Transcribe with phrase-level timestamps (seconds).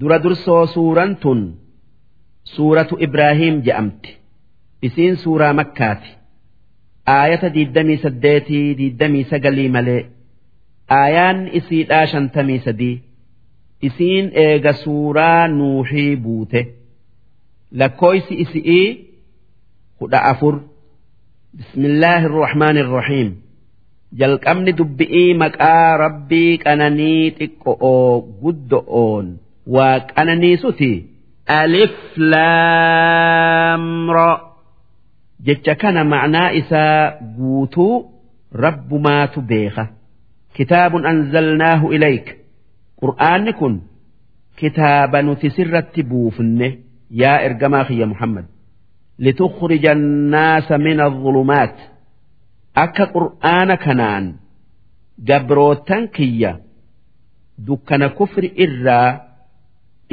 [0.00, 1.40] dura dursoo suuraan tun
[2.54, 4.10] suuratu Ibraahiim je'amti
[4.86, 6.10] isiin suuraa makkaati.
[7.16, 10.02] Aayata diiddamii saddeetii diiddamii sagalii malee
[10.98, 12.96] aayaan isiidhaa shantamii sadii
[13.88, 16.60] isiin eega suuraa nuuxii buute.
[17.78, 18.88] Lakkooysi isi'ii
[19.98, 20.54] kudha afur.
[21.56, 23.28] Bismillaahi irrahmaani irrahiim
[24.20, 28.08] jalqabni dubbi'ii maqaa rabbii qananii xiqqo'oo
[28.42, 29.26] guddo'oon
[29.75, 30.91] waa qananiisuti
[31.59, 31.95] alif
[32.99, 34.29] laamra
[35.47, 37.03] jecha kana ma'naa isaa
[37.37, 37.95] guutuu
[38.65, 39.83] rabbumaatu beeka
[40.57, 42.27] kitaabun anzalnaahu ilayk
[43.01, 43.75] qur'aanni kun
[44.59, 46.67] kitaaba nuti sirratti buufne
[47.21, 48.45] yaa ergamaa kiyya muhammad
[49.25, 51.75] لتخرج الناس من الظلمات
[52.83, 54.25] akka qur'aana kanaan
[55.29, 56.51] gabrootan kiyya
[57.67, 59.09] dukkana kufri irraa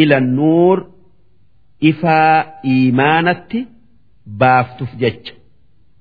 [0.02, 0.78] ila nuur
[1.92, 2.36] ifaa
[2.74, 3.60] iimaanatti
[4.44, 5.34] baaftuuf jecha.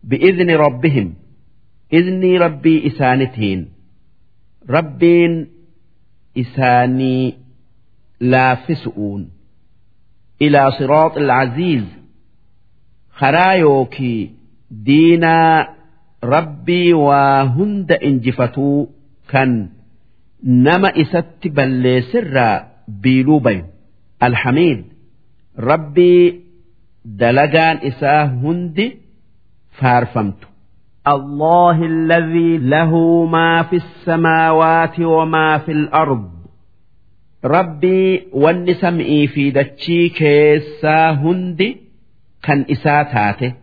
[0.09, 1.09] Bi'izni rabbihim.
[1.99, 3.61] Iznii rabbii isaanitiin.
[4.77, 5.35] Rabbiin
[6.43, 7.25] isaanii
[8.33, 9.23] laaffisu'uun
[10.47, 11.85] ilaa siraax alcaziiz
[13.21, 14.21] karaa yookii
[14.87, 15.57] diinaa
[16.35, 18.79] rabbii waa hunda injifatuu
[19.33, 19.51] kan
[20.67, 22.55] nama isatti balleessirraa
[23.03, 23.65] biiluu bayu
[24.28, 24.80] alhamiid
[25.70, 26.24] rabbii
[27.22, 28.86] dalagaan isaa hundi
[29.80, 30.48] faarfamtu
[31.16, 32.92] الله الذي له
[33.26, 36.30] ما في السماوات وما في الأرض
[37.46, 41.78] ربي والنسمئي في دتشي كيسا هندي
[42.44, 43.54] كان إساتاته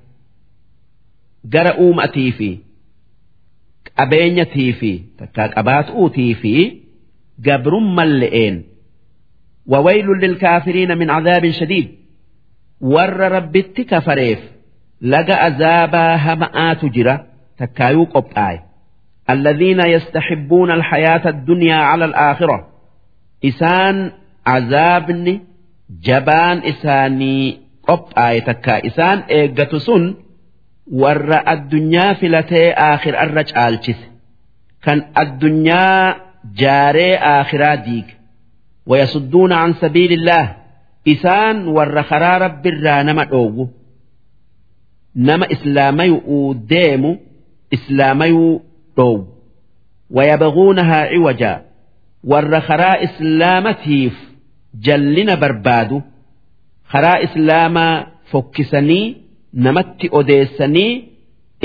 [1.55, 2.49] gara uumatii fi
[3.99, 6.53] qabeenyatii fi takka qabaatuutii fi
[7.47, 8.57] gabrumman le'een
[9.67, 11.89] وويل للكافرين من عذاب شديد
[12.81, 14.39] ور ربت كفريف
[15.03, 17.27] لقى عذابا همآت جرة
[17.59, 18.61] تكايو قبآي
[19.31, 22.69] الذين يستحبون الحياة الدنيا على الآخرة
[23.45, 24.13] إسان
[24.47, 25.41] عذابني
[26.03, 30.15] جبان إساني قبآي تكا إسان إيقتسن
[31.03, 34.07] warra addunyaa filatee aakhirarra caalchise
[34.85, 36.17] kan addunyaa
[36.63, 38.15] jaaree aakhiraa diige
[38.90, 40.48] wayasudduuna an sabiilillaah
[41.14, 43.66] isaan warra karaa rabbiirraa nama dhoowwu
[45.30, 46.44] nama islaamayuu
[46.74, 47.12] deemu
[47.78, 48.54] islaamayuu
[48.98, 49.24] dhoowwu
[50.18, 51.56] wayabghuunahaa ciwajaa
[52.34, 54.16] warra karaa islaamatiif
[54.88, 55.98] jallina barbaadu
[56.92, 57.94] karaa islaamaa
[58.32, 59.06] fokkisanii
[59.66, 60.92] namatti odeessanii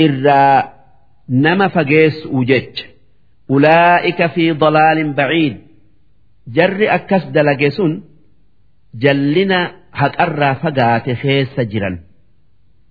[0.05, 0.63] irraa
[1.45, 2.85] nama fageessu jecha
[3.55, 5.55] ulaa'ika fi dalaalin baciid
[6.56, 7.92] jarri akkas dalage sun
[9.02, 9.58] jallina
[10.00, 11.96] haqarraa fagaate keessa jiran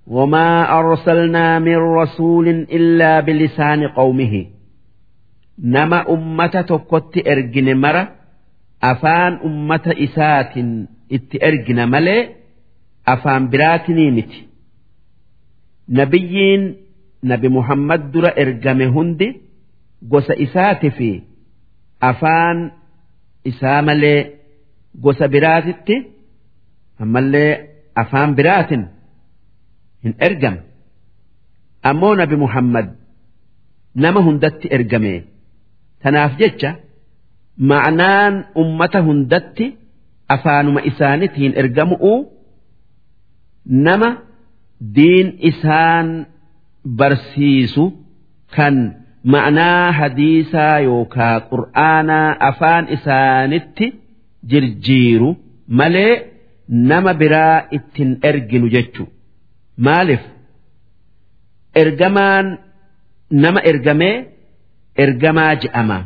[0.07, 4.45] وما أرسلنا من رسول إلا بلسان قومه
[5.59, 8.03] نما أمة تكت إرجن مرة
[8.83, 10.53] أفان أمة إسات
[11.11, 12.27] إت إرجن ملئ
[13.07, 14.47] أفان براتني متي
[15.89, 16.63] nabiyyiin
[17.23, 19.27] nabi muhammad dura ergame hundi
[20.01, 21.09] gosa isaati fi
[22.09, 22.57] afaan
[23.50, 24.18] isaa malee
[25.04, 25.96] gosa biraatitti
[27.02, 27.50] ammallee
[28.02, 28.82] afaan biraatin
[30.04, 30.60] hin ergame.
[31.88, 32.86] Ammoo nabi muhammad
[34.02, 35.14] nama hundatti ergame.
[36.02, 36.70] Tanaaf jecha
[37.70, 39.66] ma'anaan ummata hundatti
[40.34, 42.14] afaanuma isaanitiin ergamu'u.
[43.86, 44.08] Nama
[44.96, 46.08] diin isaan
[46.98, 47.84] barsiisu
[48.56, 48.76] kan
[49.32, 53.86] ma'anaa hadiisaa yookaa qur'aanaa afaan isaanitti
[54.50, 55.30] jirjiiru
[55.80, 56.12] malee
[56.90, 59.04] nama biraa ittiin erginu jechu
[59.86, 60.22] maaliif?
[61.82, 62.46] Ergamaan
[63.30, 64.16] nama ergamee
[65.04, 65.98] ergamaa je'ama.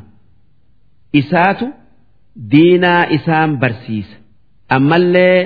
[1.21, 1.67] Isaatu
[2.51, 4.17] diinaa isaan barsiisa.
[4.77, 5.39] Ammallee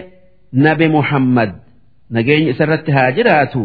[0.65, 1.51] nabi muhammad
[2.11, 3.63] nageenya isarratti haa jiraatu.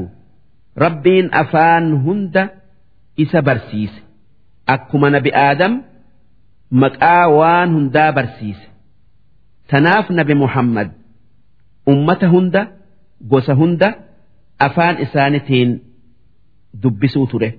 [0.83, 2.43] Rabbiin afaan hunda
[3.23, 3.99] isa barsiise
[4.73, 5.73] akkuma nabi aadam
[6.83, 8.65] maqaa waan hundaa barsiise.
[9.69, 10.89] Tanaaf nabi muhammad
[11.93, 12.61] ummata hunda
[13.31, 13.89] gosa hunda
[14.67, 15.69] afaan isaanitiin
[16.83, 17.49] dubbisuu ture.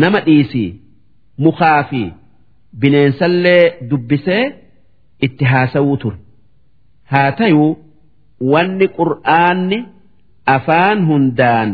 [0.00, 0.70] Nama dhiisii
[1.38, 2.02] mukaa fi
[2.80, 4.44] bineensallee dubbisee
[5.26, 6.16] itti haasawuu ture.
[7.10, 7.70] Haa tayuu
[8.52, 9.78] wanni qur'aanni
[10.56, 11.70] afaan hundaan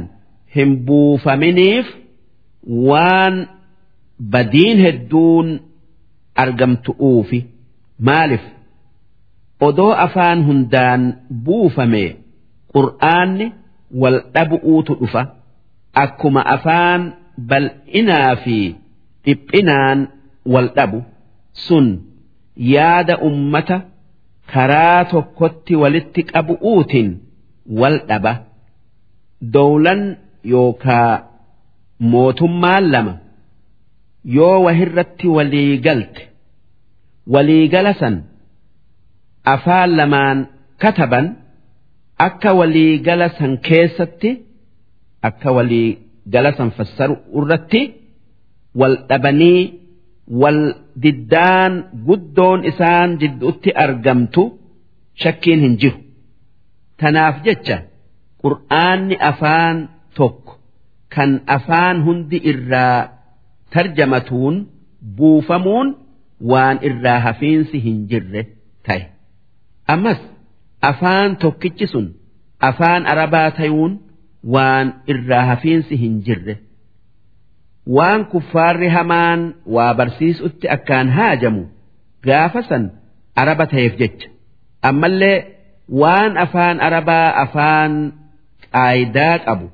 [0.57, 1.87] hin buufaminiif
[2.91, 3.35] waan
[4.33, 5.49] badiin hedduun
[6.43, 7.39] argamtu'uufi
[8.07, 8.45] maaliif?
[9.67, 11.03] Odoo afaan hundaan
[11.45, 12.05] buufame
[12.75, 13.47] qur'aanni
[14.01, 15.23] wal dhabu'uutu dhufa.
[16.05, 17.03] Akkuma afaan
[17.51, 18.57] bal'inaa fi
[19.25, 19.99] dhiphinaan
[20.53, 21.01] wal dhabu.
[21.67, 21.87] Sun
[22.75, 23.77] yaada ummata
[24.53, 27.09] karaa tokkotti walitti qabu'uutiin
[27.81, 28.33] wal dhaba.
[29.55, 30.03] Dowlan
[30.53, 31.13] yookaa
[32.13, 33.15] mootummaan lama
[34.37, 36.23] yoo wahirratti walii galte
[37.35, 38.15] waliigala san
[39.55, 40.39] afaan lamaan
[40.83, 41.27] kataban
[42.27, 44.31] akka waliigala san keessatti
[45.29, 47.83] akka waliigala san fassaru irratti
[48.81, 49.61] wal dhabanii
[50.41, 50.61] wal
[51.03, 51.73] diddaan
[52.07, 54.43] guddoon isaan jidduutti argamtu
[55.23, 55.99] shakkiin hin jiru.
[57.01, 57.77] Tanaaf jecha
[58.43, 59.77] qur'aanni afaan
[60.19, 60.53] tokko
[61.15, 62.99] kan afaan hundi irraa
[63.75, 64.57] tarjamatuun
[65.17, 65.89] buufamuun
[66.53, 68.43] waan irraa hafiinsi hin jirre
[68.87, 69.03] ta'e.
[69.95, 70.21] Ammas
[70.91, 72.07] afaan tokkichi sun
[72.71, 73.93] afaan arabaa tayuun
[74.55, 76.55] waan irraa hafiinsi hin jirre.
[77.97, 79.41] Waan kuffaarri hamaan
[79.75, 81.63] waa barsiisutti akkaan haajamu
[82.27, 82.85] gaafa san
[83.41, 84.29] araba ta'eef jecha.
[84.89, 85.39] Ammallee
[86.03, 87.93] waan afaan arabaa afaan
[88.75, 89.67] qaayidaa qabu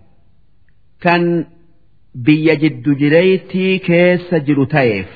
[1.05, 1.23] kan
[2.27, 5.09] biyya jiddu jireeytii keessa jiru ta'eef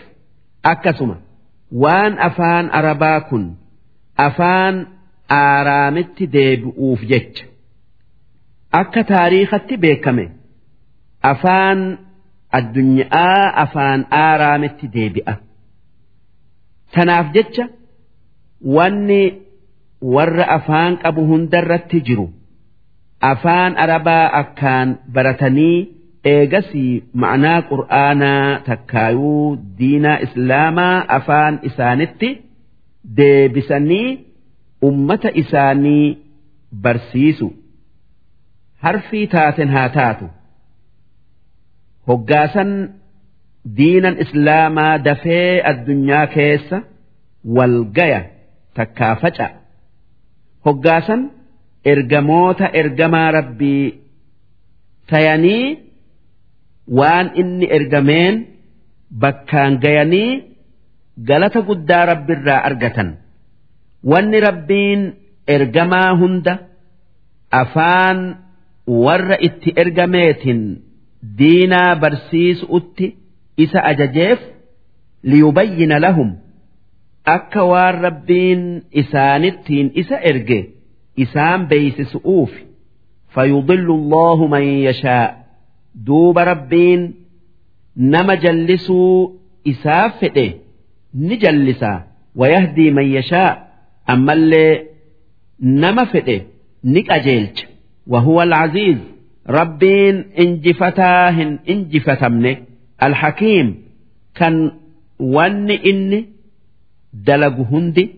[0.72, 1.16] akkasuma
[1.82, 3.44] waan afaan arabaa kun
[4.26, 4.76] afaan
[5.40, 7.44] aaraamitti deebi'uuf jecha
[8.80, 10.24] akka taariikatti beekame
[11.32, 11.80] afaan
[12.58, 15.34] addunyaa afaan aaraamitti deebi'a.
[16.94, 17.64] Tanaaf jecha
[18.76, 19.22] wanni
[20.14, 22.26] warra afaan qabu hundarratti jiru
[23.32, 25.76] afaan arabaa akkaan baratanii
[26.24, 32.30] eegasii ma'anaa qur'aanaa takkaayuu diinaa islaamaa afaan isaanitti
[33.16, 34.08] deebisanii
[34.88, 36.18] ummata isaanii
[36.82, 37.48] barsiisu.
[38.84, 40.26] Harfii taaten haa taatu.
[42.08, 42.70] Hoggaasan
[43.76, 46.78] diinan islaamaa dafee addunyaa keessa
[47.56, 48.20] walgaya
[48.76, 49.48] takkaa faca'a
[50.66, 51.20] hoggaasan
[51.92, 53.84] ergamoota ergamaa rabbii
[55.10, 55.64] tayanii
[56.98, 58.34] waan inni ergameen
[59.22, 60.30] bakkaan gayanii
[61.28, 63.08] galata guddaa rabbiirraa argatan.
[64.10, 65.00] Wanni rabbiin
[65.54, 66.54] ergamaa hunda
[67.60, 68.18] afaan
[69.04, 70.60] warra itti ergameetiin
[71.38, 73.06] diinaa barsiisuutti
[73.64, 74.40] isa ajajeef
[75.22, 76.30] liyubayyina lahum.
[77.36, 78.62] Akka waan rabbiin
[79.00, 80.60] isaanittiin isa erge
[81.16, 82.52] isaan beeysisu'uuf
[83.34, 85.26] fayudillu allahu man yashaa
[86.07, 87.01] duuba rabbiin
[87.95, 89.39] nama jallisuu
[89.71, 90.47] isaaf fedhe
[91.27, 91.97] ni jallisaa
[92.41, 93.51] wayahdii man yashaa
[94.13, 94.71] ammallee
[95.59, 96.37] nama fedhe
[96.83, 97.67] ni qajeelcha
[98.07, 98.97] وهو العزيز
[99.49, 101.37] ربين انجفتاه
[101.69, 102.57] انجفتمنه
[103.03, 103.67] الحكيم
[104.35, 104.71] كان
[105.19, 106.25] ون إني
[107.13, 108.09] دلق هندي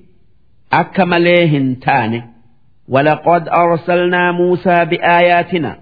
[0.73, 2.23] أكمليه تاني
[2.87, 5.79] ولقد أرسلنا موسى بآياتنا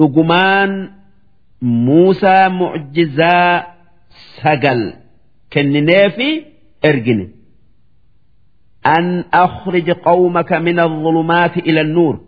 [0.00, 0.90] رجمان
[1.62, 3.66] موسى معجزا
[4.42, 4.92] سجل
[5.52, 6.44] كننافي
[6.84, 7.30] ارجني
[8.86, 12.20] أن أخرج قومك من الظلمات إلى النور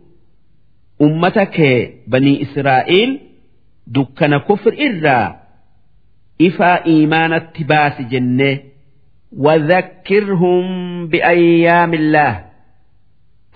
[1.03, 1.61] أمتك
[2.07, 3.21] بني إسرائيل
[3.87, 5.41] دكنا كفر إرّا
[6.43, 8.59] إفا إيمان التباس جنة
[9.37, 10.67] وذكرهم
[11.09, 12.45] بأيام الله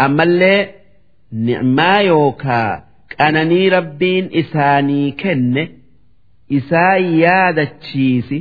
[0.00, 0.68] أما اللي
[1.32, 2.84] نعما يوكا
[3.15, 5.63] qananii rabbiin isaanii kenne
[6.59, 8.39] isaa yaadachiisi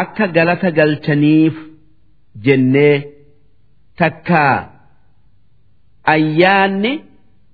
[0.00, 1.54] akka galata galchaniif
[2.46, 2.96] jennee
[4.02, 4.56] takkaa
[6.14, 6.92] ayyaanni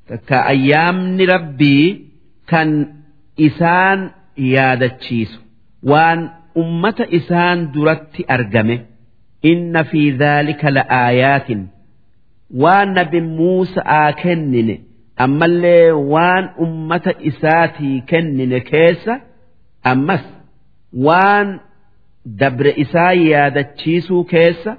[0.08, 1.86] takkaa ayyaamni rabbii
[2.50, 2.70] kan
[3.48, 4.00] isaan
[4.54, 5.38] yaadachiisu.
[5.90, 6.20] Waan
[6.62, 8.76] ummata isaan duratti argame
[9.52, 11.62] inna fi dhaalika la aayaatin.
[12.62, 13.80] Waan nabi muusa
[14.22, 14.74] kennine
[15.25, 19.13] ammallee waan ummata isaatii kennine keessa
[19.91, 20.23] ammas
[21.07, 21.47] waan
[22.41, 24.71] dabre isaa yaadachiisuu keessa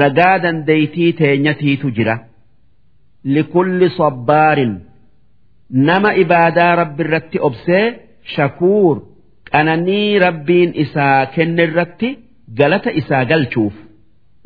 [0.00, 2.16] ragaa dandeeytii teenyatiitu jira
[3.34, 4.74] likulli sabbaarin
[5.88, 7.84] nama ibaadaa rabbi irratti obsee
[8.34, 8.96] shakuur
[9.52, 12.08] qananii rabbiin isaa kenne irratti
[12.58, 13.76] galata isaa galchuuf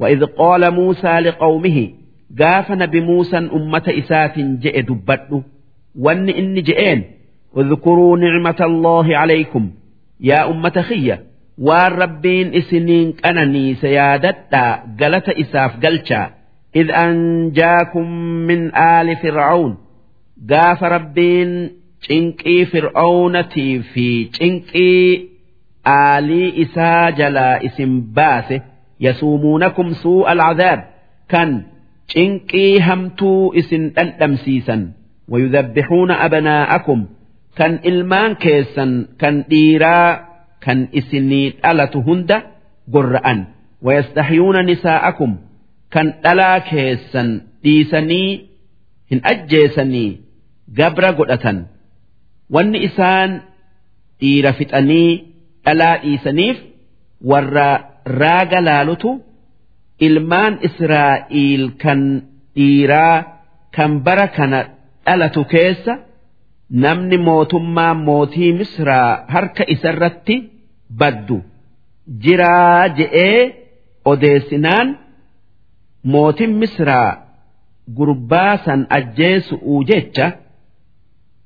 [0.02, 1.78] وإذ قال موسى لقومه
[2.40, 5.42] قاف نبي موسى أمة إسات جئ دبته
[5.98, 7.02] وان إن جئين
[7.56, 9.70] اذكروا نعمة الله عليكم
[10.20, 11.18] يا أمة خية
[11.68, 16.30] waan rabbiin isiniin qananii sayaadadhaa galata isaaf galchaa
[16.76, 18.10] إذ أنجاكم
[18.50, 19.76] من آل فرعون
[20.50, 21.70] قاف ربين
[22.08, 24.06] cinqii fir'aawnatii fi
[24.38, 25.30] cinqii
[25.86, 28.56] aalii isaa jalaa isin baase
[29.06, 30.80] yasuumuunakum suu'a alcadaab
[31.32, 31.50] kan
[32.13, 34.81] cinqii hamtuu isin dhandhamsiisan.
[35.31, 37.01] Wayudhabbixuuna abnaa'akum
[37.57, 40.09] kan ilmaan keessan kan dhiiraa
[40.65, 42.37] kan isinii dhalatu hunda
[42.93, 43.39] gorra'an.
[43.85, 45.31] Wayastahyuuna nisaa'akum.
[45.93, 47.29] Kan dhalaa keessan
[47.63, 48.29] dhiisanii
[49.11, 50.09] hin ajjeesanii
[50.77, 51.57] gabra godhatan.
[52.53, 53.31] Wanni isaan
[54.21, 55.09] dhiira fixanii
[55.65, 56.57] dhalaa dhiisaniif
[57.31, 57.69] warra
[58.21, 59.09] raaga laalutu
[60.07, 62.01] ilmaan Israa'iil kan
[62.55, 63.17] dhiiraa
[63.75, 64.59] kan bara kana
[65.05, 65.93] dhalatu keessa
[66.83, 70.35] namni mootummaa mootii Misraa harka isarratti
[70.99, 71.37] baddu
[72.23, 73.41] jiraa je'ee
[74.11, 74.87] odeessinaan
[76.13, 77.09] mootin Misraa
[77.97, 80.27] gurbaa san ajjeesu'uu jecha.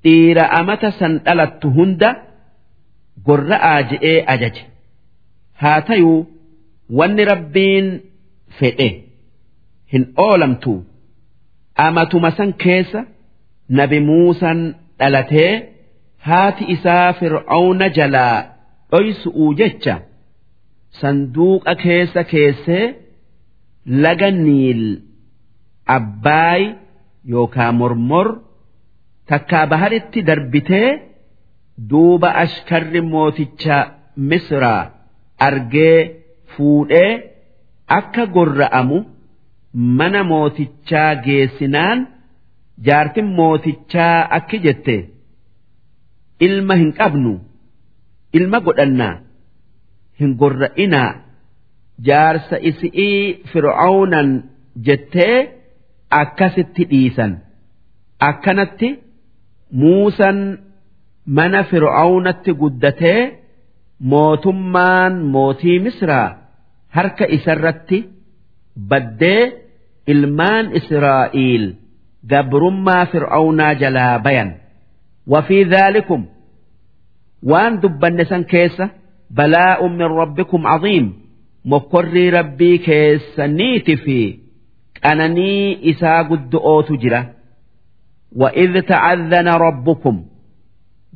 [0.04, 2.10] dhiira amata san dhalattu hunda
[3.28, 4.64] gorra'aa je'ee ajaje
[5.62, 6.20] haa tayuu
[7.00, 7.88] wanni rabbiin
[8.60, 8.90] fedhe.
[9.94, 10.74] Hin oolamtu.
[11.86, 13.02] Amatuma san keessa
[13.78, 14.60] nabi muusan
[15.00, 15.52] dhalatee
[16.28, 18.38] haati isaa fir'aawna jalaa
[18.92, 19.96] dhoysu'uu jecha.
[21.00, 22.86] Sanduuqa keessa keessee
[24.04, 24.84] laga niil
[25.98, 26.64] abbaay
[27.34, 28.28] yookaa mormor
[29.30, 30.90] takkaa baharitti darbitee
[31.90, 33.78] duuba ashkarri mooticha
[34.30, 34.82] misraa
[35.48, 35.98] argee
[36.56, 37.12] fuudhee
[37.88, 38.98] akka gorra'amu
[40.00, 42.00] mana mootichaa geessinaan
[42.88, 44.96] jaartin mootichaa akki jette
[46.48, 47.34] ilma hin qabnu
[48.40, 49.16] ilma godhannaa
[50.20, 51.12] hin gorra'inaa
[52.08, 54.30] jaarsa isi'ii fir'aawnan
[54.88, 55.38] jettee
[56.22, 57.32] akkasitti dhiisan
[58.30, 58.90] akkanatti.
[59.82, 60.40] Muusan
[61.38, 63.22] mana fir'aawnatti guddatee
[64.12, 66.30] mootummaan mootii Misraa
[66.97, 67.99] harka isarratti
[68.91, 69.43] baddee
[70.13, 71.65] ilmaan Israa'iil
[72.31, 74.51] gabrummaa fir'aawnaa jalaa bayan.
[75.33, 76.23] Wafii dhaalikum
[77.51, 78.89] waan dubbanne san keessa
[79.37, 81.07] balaa'un min rabbikum caziim
[81.71, 84.19] mokkorrii rabbii keessaniiti fi
[85.03, 87.23] qananii isaa guddo'ootu jira.
[88.37, 90.25] وإذ تعذن ربكم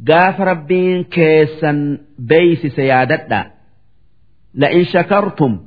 [0.09, 3.51] قاف ربين كيسا بيس سيادتنا
[4.55, 5.61] لئن شكرتم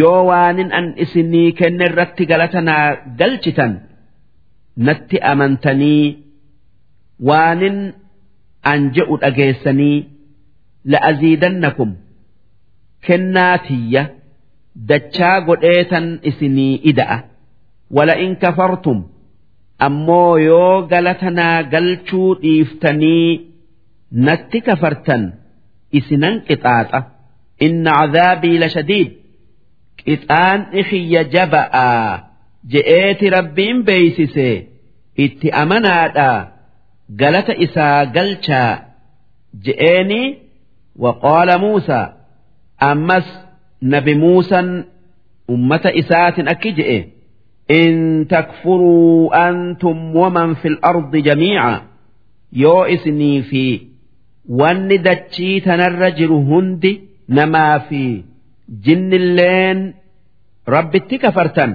[0.00, 2.86] yoo waanin an isinii kenne irratti galatanaa
[3.20, 3.72] galchitan
[4.86, 6.04] natti amantanii
[7.28, 7.78] waanin
[8.72, 9.96] an je'u dhageessanii
[10.92, 11.90] la'aziidannakum
[13.06, 14.02] kennaa tiyya
[14.88, 17.18] dachaa godheetan isinii ida'a.
[17.96, 18.98] Wala'in kafartum
[19.86, 23.28] ammoo yoo galatanaa galchuu dhiiftanii
[24.26, 25.22] natti kafartan
[25.98, 27.00] isinan qixaaxa.
[27.66, 29.10] Inna cadaabii la shadiid.
[30.14, 32.12] ixaanni xiyya jaba'aa
[32.72, 34.50] je'eeti rabbiin beeysise.
[35.24, 36.30] Itti amanaadha.
[37.20, 38.72] Galata isaa galchaa.
[39.64, 40.22] Je'eeni
[41.04, 42.06] waqoola muusaa
[42.90, 43.26] ammas
[43.92, 44.68] nabi muusan
[45.54, 46.98] ummata isaatin akki je'e.
[47.80, 47.96] In
[48.32, 51.72] takfuruu antum waman fil ardi jamiica.
[52.62, 53.64] Yoo isinii fi
[54.60, 56.92] wanni dachii tanarra jiru hundi
[57.36, 58.02] namaa fi
[58.84, 59.78] jinnilleen
[60.74, 61.72] rabbitti kafartan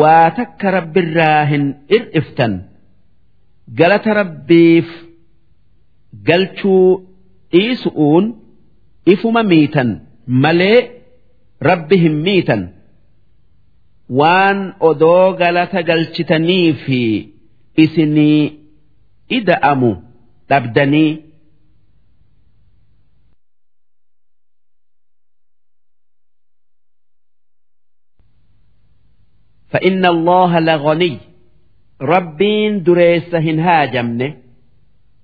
[0.00, 1.64] waa takka rabbirraa hin
[1.96, 2.52] ir'iftan
[3.78, 4.88] galata rabbiif
[6.28, 6.86] galchuu
[7.52, 8.24] dhiisu'uun
[9.12, 9.88] ifuma miitan.
[10.44, 10.78] Malee
[11.68, 12.62] rabbi hin miitan.
[14.18, 17.00] Waan odoo galata galchitanii fi
[17.84, 18.42] isinii
[19.38, 19.90] ida'amu
[20.50, 21.10] dhabdanii.
[29.73, 31.17] فإن الله لغني
[32.01, 34.33] ربين دريسهن هاجمنه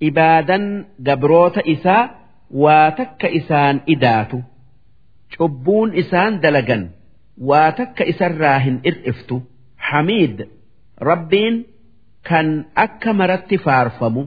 [0.04, 2.16] إبادا قبروت إساء
[2.52, 4.40] واتك إسان إداتو
[5.30, 6.90] شبون إسان دلقا
[7.50, 9.36] waa takka isarraa hin ir'iftu
[9.90, 10.42] hamiid
[11.10, 11.56] rabbiin
[12.30, 12.48] kan
[12.86, 14.24] akka maratti faarfamu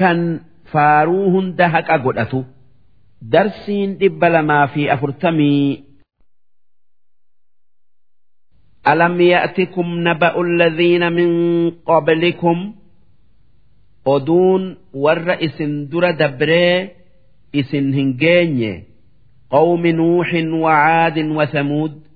[0.00, 0.18] kan
[0.72, 2.40] faaruu hunda haqa godhatu
[3.34, 5.64] darsiin dhibba lamaa fi afurtamii
[8.88, 11.30] ألم يأتكم نبأ الذين من
[11.70, 12.74] قبلكم
[14.06, 16.90] أدون ور إسن در دبري
[17.54, 18.84] إسن هنجيني
[19.50, 22.06] قوم نوح وعاد وثمود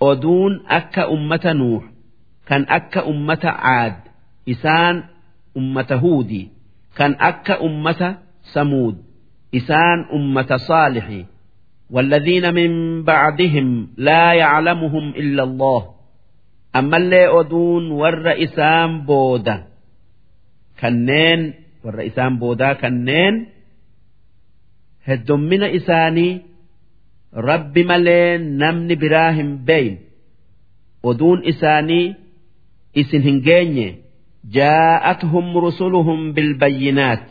[0.00, 1.84] oduun akka ummata nuux
[2.48, 3.96] kan akka ummata caad
[4.52, 4.96] isaan
[5.58, 6.42] ummata huudi
[6.96, 8.08] kan akka ummata
[8.52, 8.96] samuud
[9.58, 11.20] isaan ummata saalixi
[11.90, 15.90] والذين من بعدهم لا يعلمهم إلا الله
[16.76, 19.64] أما اللي أدون والرئسان بودا
[20.80, 23.46] كنين والرئسان بودا كنين
[25.04, 26.40] هدومنا إساني
[27.34, 29.98] رب ملين نمن براهم بين
[31.04, 32.14] أدون إساني
[32.98, 33.96] إسن هنجيني
[34.44, 37.28] جاءتهم رسلهم بالبينات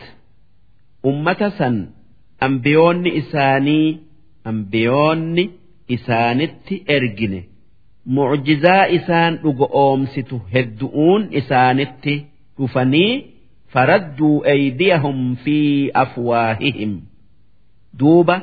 [1.06, 1.90] أمة سن
[2.44, 4.03] أنبيون إساني
[4.51, 5.45] ambiyoonni
[5.97, 7.41] isaanitti ergine.
[8.15, 12.15] Mucjizaa isaan dhugo oomsitu heddu'uun isaanitti
[12.59, 13.13] dhufanii
[13.73, 15.57] faradduu eydiyahum fi
[16.03, 16.93] afwaahihim.
[17.99, 18.37] Duuba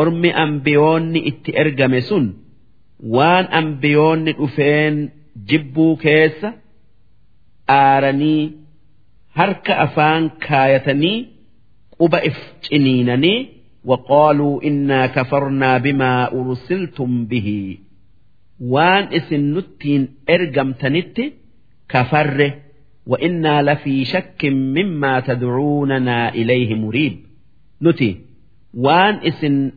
[0.00, 2.26] ormi ambiyoonni itti ergame sun
[3.14, 4.96] waan ambiyoonni dhufeen
[5.48, 6.48] jibbuu keessa
[7.78, 8.42] aaranii
[9.38, 11.18] harka afaan kaayatanii
[11.98, 13.38] quba if ciniinanii
[13.85, 17.77] وقالوا إنا كفرنا بما أرسلتم به
[18.73, 21.25] waan isin nuttiin ergamtanitti
[21.87, 22.49] kafarre
[23.07, 27.15] وإنا لفي شك مما تدعوننا إليه مريب
[27.81, 28.21] نتي
[28.73, 29.71] وان اسن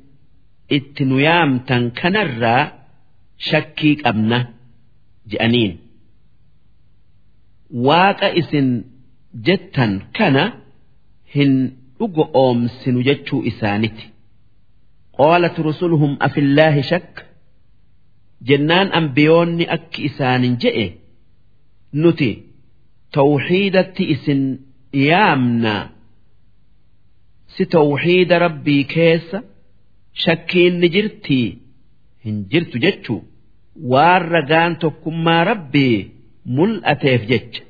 [0.73, 2.73] اتنيام تنكنرا
[3.39, 4.49] شكيك أبنه
[5.29, 5.79] جأنين
[7.71, 8.85] واق اسن
[9.35, 10.53] جتا كان
[11.37, 11.73] هن
[12.04, 14.06] dhugo oomsinu jechuu isaanitti
[15.18, 17.16] qoolat rusuluhum afillaahi shakk.
[18.50, 20.86] Jennaan ambiyoonni akki isaanin je'e
[22.02, 22.30] nuti
[23.16, 24.42] tawxiidatti isin
[25.10, 25.84] yaamnaa
[27.56, 29.38] si tawxiida rabbii keessa
[30.24, 31.48] shakkiin ni jirtii?
[32.26, 33.22] Hin jirtu jechuu.
[33.92, 35.98] Waan ragaan tokkummaa rabbii
[36.56, 37.62] mul'ateef jecha.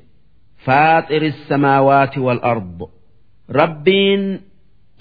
[0.64, 2.86] Faaxiri samaawaati wal arbo
[3.59, 4.23] rabbiin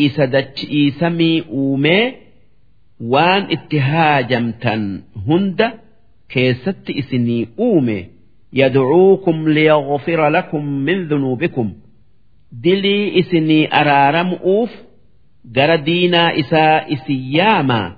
[0.06, 2.04] isa dachi'ii samii uumee
[3.12, 4.82] waan itti haajamtan
[5.26, 5.68] hunda
[6.32, 7.98] keessatti isinii uume
[8.60, 11.68] yadcuukum liyaghfira lakum min dhunuubikum
[12.64, 14.72] dilii isinii araaramu'uuf
[15.56, 17.88] gara diinaa isaa isin yaamaa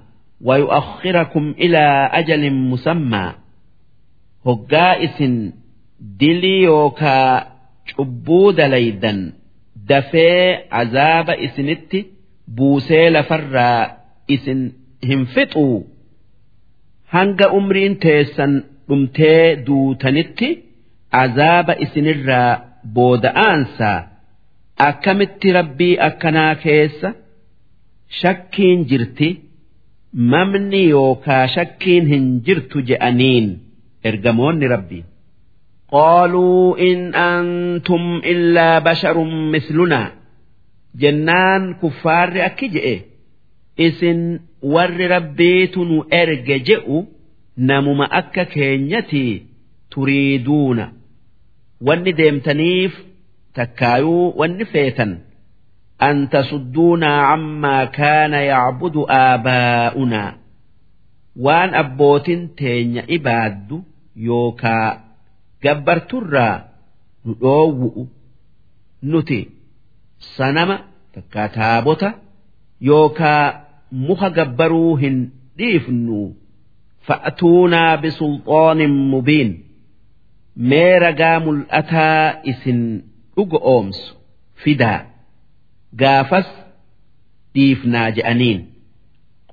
[0.45, 3.27] ويؤخركم إلى أجل مسمى
[4.47, 5.53] هقا إسن
[6.01, 7.47] دلي يوكا
[7.87, 9.33] شبود ليدا
[9.90, 10.46] dafee
[10.82, 12.00] azaaba isinitti
[12.58, 13.82] buusee lafarraa
[14.36, 14.62] isin
[15.10, 15.78] hin fixuu
[17.16, 18.54] hanga umriin teessan
[18.88, 20.50] dhumtee duutanitti
[21.24, 22.52] azaaba isinirraa
[22.96, 23.98] booda'aansaa
[24.88, 27.10] akkamitti rabbii akkanaa keessa
[28.22, 29.30] shakkiin jirti?
[30.32, 33.48] Mamni yookaa shakkiin hin jirtu je'aniin.
[34.10, 35.06] Ergamoonni rabbiin.
[35.93, 40.13] قالوا إن أنتم إلا بشر مثلنا
[40.95, 43.01] جنان كفار أكجئ
[43.81, 46.99] إسن warri rabbiitu nu erge je'u
[47.57, 49.47] namuma akka keenyati
[49.91, 50.85] turiiduuna
[51.87, 52.93] wanni deemtaniif
[53.57, 55.13] takkaayuu wanni feetan
[56.09, 60.31] an tasudduunaa cammaa kaana yacbudu aabaa'unaa
[61.47, 63.77] waan abbootin teenya ibaaddu
[64.29, 64.89] yookaa
[65.65, 66.57] gabbarturraa
[67.25, 68.03] nu dhoowwu'u
[69.11, 69.41] nuti
[70.37, 70.77] sanama
[71.15, 72.09] takkaa taabota
[72.89, 73.45] yookaa
[74.07, 75.17] muka gabbaruu hin
[75.59, 76.19] dhiifnu
[77.07, 79.51] fa'atuunaa bisulxaanin mubiin
[80.71, 82.81] mee ragaa mul'ataa isin
[83.37, 84.07] dhuga oomsu
[84.65, 85.01] fidaa
[86.03, 86.49] gaafas
[87.55, 88.61] dhiifnaa je'aniin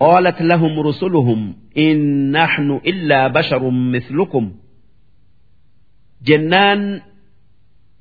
[0.06, 1.40] قالت لهم رسلهم
[1.78, 1.98] إن
[2.32, 4.52] نحن إلا بشر مثلكم
[6.26, 7.02] جنان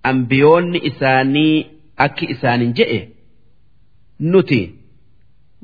[0.07, 1.67] أنبيون إساني
[1.99, 3.09] أكي إسان جئ
[4.21, 4.71] نتي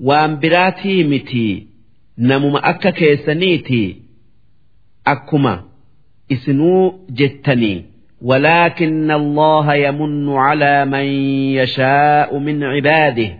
[0.08, 1.68] waan biraatii miti
[2.16, 4.02] namuma akka keessaniiti
[5.04, 5.62] akkuma
[6.28, 7.84] isinuu jettanii
[8.22, 11.04] ولكن الله يمن على من
[11.58, 13.38] يشاء من عباده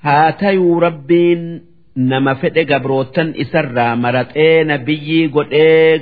[0.00, 1.62] هاتيو ربين
[1.96, 5.98] نما فدي قبروتن إسرى مرتئي نبيي قدئي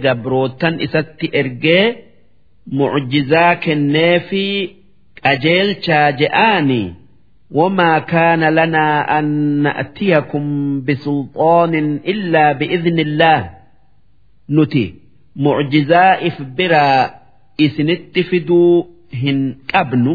[2.78, 4.46] mucjizaa kenneefi
[5.24, 6.82] qajeelchaa je'aani
[7.58, 9.30] wamaa kaana lanaa an
[9.66, 10.46] na'tiyakum
[10.88, 13.42] bisulxaanin illaa bi'idnillaah
[14.58, 14.84] nuti
[15.46, 17.10] mucjizaa if biraa
[17.66, 18.74] isinitti fiduu
[19.22, 19.40] hin
[19.72, 20.14] qabnu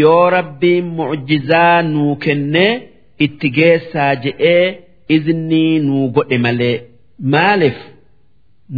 [0.00, 2.72] yoo rabbiin mucjizaa nuu kennee
[3.26, 4.64] itti geessaa je'ee
[5.16, 6.76] iznii nuu godhe malee
[7.34, 7.78] maaliif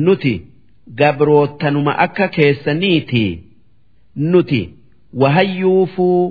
[0.04, 0.34] nuti.
[0.98, 3.24] Gabroottanuma akka keessaniiti
[4.32, 4.60] nuti
[5.20, 6.22] wahayyuufuu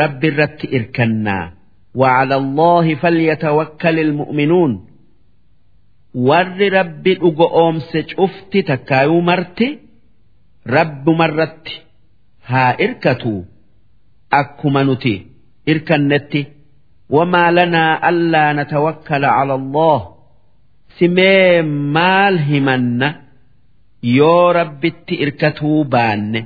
[0.00, 1.60] rabbi irratti irkannaa
[1.94, 4.86] وعلى الله فليتوكل المؤمنون
[6.14, 9.78] rabbi dhugo oomse cufti takkaayuu marti
[10.66, 11.74] rabbumarratti
[12.50, 13.46] haa irkatu
[14.30, 15.14] akkuma nuti
[15.66, 16.46] irkannetti
[17.10, 20.00] wamaa lanaa allaa natawakkala cala allah
[20.98, 21.62] simee
[21.96, 23.08] maal himanna
[24.02, 26.40] yoo rabbitti irkatuu baanne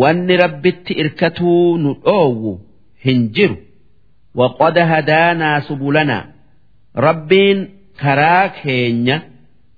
[0.00, 2.52] wanni rabbitti irkatuu nu dhoowwu
[3.04, 3.56] hin jiru.
[4.40, 6.24] Waqad hadaanaa subulanaa
[7.06, 7.58] rabbiin
[8.02, 9.16] karaa keenya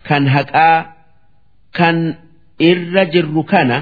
[0.08, 0.78] kan haqaa
[1.78, 1.96] kan
[2.70, 3.78] irra jirru kana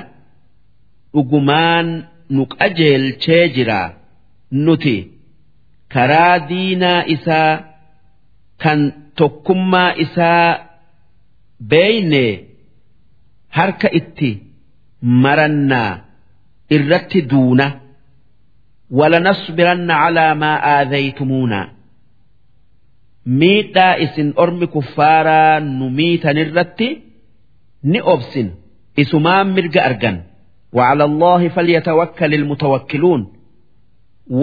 [1.14, 1.88] dhugumaan
[2.34, 3.88] nu qajeelchee jiraa
[4.64, 4.96] nuti.
[5.94, 7.52] Karaa diinaa isaa
[8.62, 8.80] kan
[9.18, 10.48] tokkummaa isaa
[11.70, 12.32] beeynee
[13.57, 14.29] harka itti
[15.23, 15.91] marannaa
[16.75, 17.67] irratti duuna
[18.91, 21.61] ولنصبرن على ما آذيتمونا
[23.39, 26.87] miidhaa isin ormi kuffaaraa nu miitan irratti
[27.91, 28.47] ni obsin
[29.01, 30.17] isumaan mirga argan
[30.73, 33.21] وعلى الله فليتوكل المتوكلون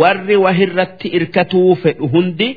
[0.01, 2.49] warri wahirratti irkatuu fedhu hundi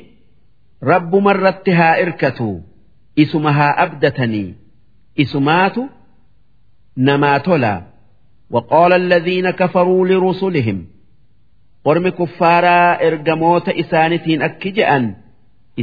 [0.91, 2.55] rabbuma irratti haa irkatuu
[3.23, 4.49] isuma haa abdatanii
[5.23, 5.81] isumaatu
[6.96, 7.72] namaa tola
[8.54, 10.78] waqoola alladhiina kafaruu lirusulihim
[11.84, 15.04] ormi kuffaaraa ergamoota isaanitiin akki je'an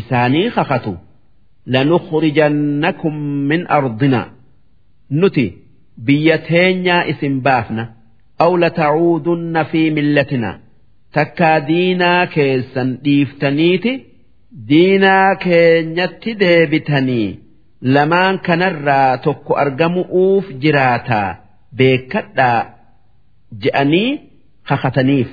[0.01, 0.93] isaanii kakatu
[1.73, 3.15] lanukhrijannakum
[3.51, 4.21] min ardina
[5.21, 5.45] nuti
[6.05, 7.83] biyya teenyaa isin baafna
[8.45, 10.51] aw lata'uudunna fi millatina
[11.17, 13.93] takkaa diinaa keessan dhiiftaniiti
[14.69, 17.29] diinaa keenyatti deebitanii
[17.94, 21.28] lamaan kanarraa tokko argamu'uuf jiraataa
[21.78, 22.60] beekadhaa
[23.62, 24.08] je'anii
[24.68, 25.30] kakataniif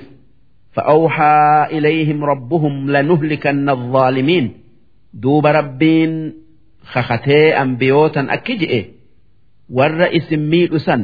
[0.76, 4.52] فأوحى إليهم ربهم لنهلكن الظالمين
[5.14, 6.32] دوب ربين
[6.84, 8.84] خختي أنبيوتا أكجئ
[9.70, 10.96] والرئيس ميلسا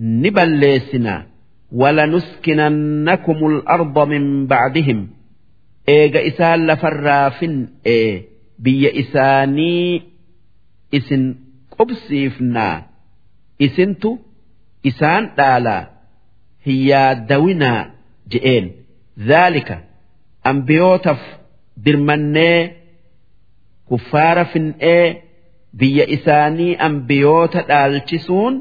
[0.00, 1.26] نبلسنا
[1.72, 5.08] ولنسكننكم الأرض من بعدهم
[5.88, 8.22] إيغا إسان لفرافن إيه
[8.58, 10.02] بي إساني
[10.97, 11.23] isin
[11.75, 12.75] qubsiifnaa
[13.65, 14.09] isintu
[14.89, 15.81] isaan dhaalaa
[16.65, 17.81] hiyyaadawinaa
[18.31, 18.65] je'een.
[19.27, 19.75] Zaalika
[20.51, 21.21] ambiyootaaf
[21.85, 22.59] dirmannee
[23.89, 25.05] kuffaara fin'ee
[25.79, 28.53] biyya isaanii ambiyoota dhaalchisuun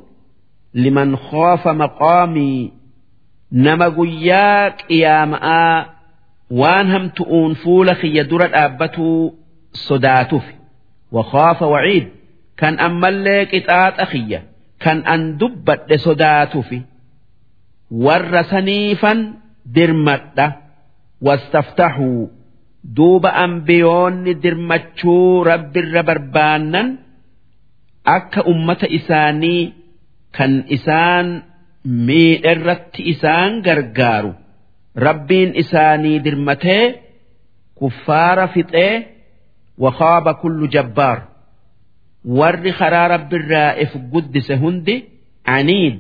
[0.83, 2.63] liman khoofa maqaamii
[3.67, 5.77] nama guyyaa qiyaama'aa
[6.61, 9.21] waan hamtu'uun fuula kiyya dura dhaabbatuu
[9.87, 10.55] sodaatufi
[11.15, 12.07] wa khoofa waciid.
[12.61, 14.41] kan ammallee qixaaxa xiyya
[14.85, 16.79] kan an dubbadhe sodaatufi
[18.05, 19.19] warra saniifan
[19.75, 20.47] dirmadha.
[21.27, 22.23] Wastaftaxuu
[22.97, 26.89] duuba ambiyoonni dirmachuu rabbirra barbaannan
[28.17, 29.63] akka ummata isaanii
[30.37, 31.27] kan isaan
[32.07, 34.33] miidherratti isaan gargaaru.
[35.07, 36.85] Rabbiin isaanii dirmatee
[37.79, 38.95] kuffaara fixee
[39.85, 41.19] wakaaba kullu jabbaar.
[42.40, 44.96] warri karaa rabbirraa if guddise hundi
[45.56, 45.98] aniid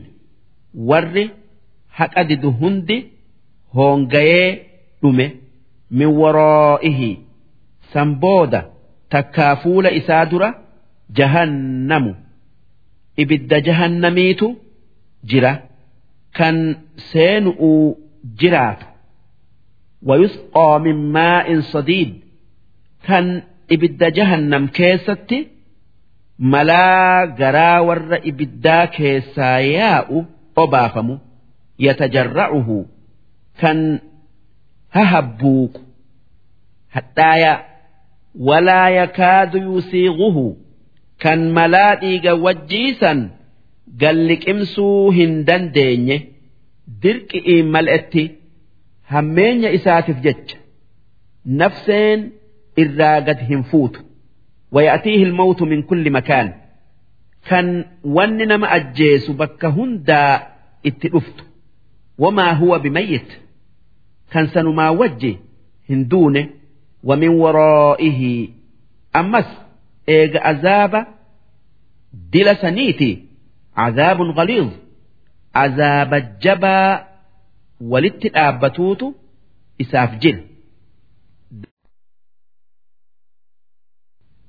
[0.89, 1.25] warri
[1.99, 2.97] haqa didu hundi
[3.75, 4.49] hoongayee
[5.01, 5.25] dhume
[5.97, 7.11] min waroo'ihi
[7.93, 8.61] san booda
[9.15, 10.49] takkaa fuula isaa dura
[11.19, 12.11] jahannamu
[13.23, 14.47] ibidda jahannamiitu
[15.29, 15.51] jira
[16.37, 16.55] kan
[17.11, 17.81] seenu'uu
[18.41, 18.85] jiraatu
[20.09, 22.11] ويسقى من ماء صديد
[23.07, 25.47] كان إبدا جهنم كيستي
[26.50, 30.18] malaa garaa warra ibiddaa keessaa yaa'u
[30.62, 31.14] obaafamu
[31.86, 32.78] yatajarra'uhu
[33.60, 33.78] kan
[34.96, 35.80] hahabbuuqu
[36.96, 37.58] hadhaayaa
[38.48, 40.44] walaa yakaadu yusiiguhu
[41.24, 43.20] kan malaa dhiiga wajjiisan
[44.04, 46.16] galliqimsuu hin dandeenye
[47.02, 48.24] dirqi'iin mal'etti
[49.14, 50.56] hammeenya isaatiif jecha
[51.60, 52.20] nafseen
[52.84, 54.00] irraa gad hin fuutu.
[54.71, 56.53] ويأتيه الموت من كل مكان
[57.49, 60.47] كان وننا ما أجيس بك هندا
[60.85, 61.43] اتلفت
[62.17, 63.27] وما هو بميت
[64.31, 65.35] كان سنما وجه
[65.89, 66.49] هندونه
[67.03, 68.47] ومن ورائه
[69.15, 69.45] أمس
[70.09, 71.07] إيج عذاب
[72.33, 73.23] دل سنيتي
[73.77, 74.69] عذاب غليظ
[75.55, 77.07] عذاب الجبا
[77.81, 79.15] ولت الآبتوت
[79.81, 80.43] إساف جل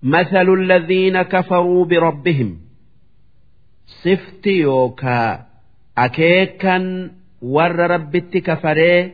[0.03, 2.59] مثل الذين كفروا بربهم
[3.87, 5.47] صفت يوكا
[5.99, 7.11] أكيكا
[7.43, 9.13] ور ربت كفري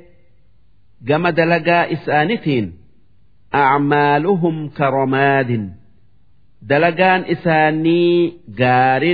[1.02, 2.72] جمد لقى إسانتين
[3.54, 5.72] أعمالهم كرماد
[6.62, 9.04] دلقان إساني قار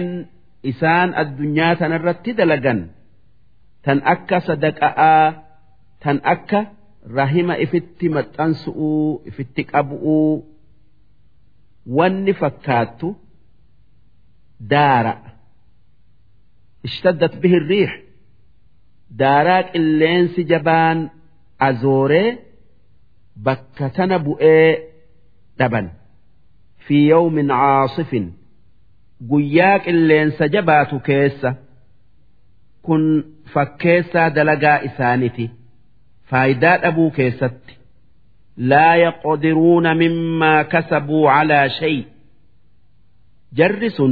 [0.66, 2.88] إسان الدنيا تنرت دلقان
[3.82, 5.42] تن أكا صدقاء
[6.00, 6.66] تن أكا
[7.10, 8.78] رحم إفت متأنسؤ
[9.28, 10.40] إفت أبؤ
[11.97, 13.07] wanni fakkaattu
[14.71, 15.13] daara.
[16.87, 17.91] Ishtaddat bihi riix.
[19.19, 20.99] Daaraa qilleensi jabaan
[21.67, 22.29] azooree
[23.45, 24.71] bakka tana bu'ee
[25.59, 25.87] dhaban.
[26.85, 28.25] Fi yawmin caasifin.
[29.29, 31.49] Guyyaa qilleensa jabaatu keessa
[32.85, 33.03] kun
[33.53, 35.45] fakkeessaa dalagaa isaaniti
[36.29, 37.73] faayidaa dhabuu keessatti
[38.56, 42.06] لا يقدرون مما كسبوا على شيء
[43.52, 44.02] جرس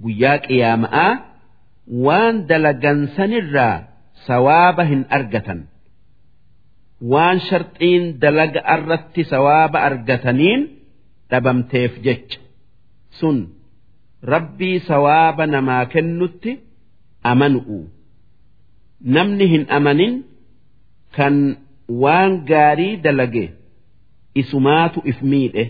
[0.00, 1.28] وياك يا ماء
[1.88, 3.88] وان دلقن سنرا
[4.26, 5.60] سوابهن أرقة
[7.02, 10.68] وان شرطين دلق أردت سواب أرقتنين
[11.30, 12.32] دبمتيف جج
[13.20, 13.48] سن
[14.24, 16.44] ربي سواب نما كنت
[17.26, 17.84] أمنؤ
[19.04, 20.22] نمنهن أمن
[21.12, 21.56] كان
[22.02, 23.46] waan gaarii dalage
[24.34, 25.64] isumaatu if miidhe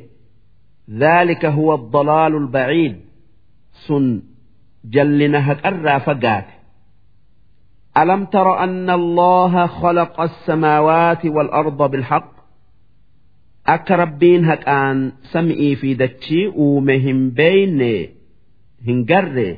[0.91, 2.97] ذلك هو الضلال البعيد
[3.87, 4.23] سن
[4.85, 6.45] جلنا هكرا فقات
[7.99, 12.33] ألم تر أن الله خلق السماوات والأرض بالحق
[13.67, 18.09] أكربين هكان سمئي في دتشي ومهم بين
[18.87, 19.57] هنجر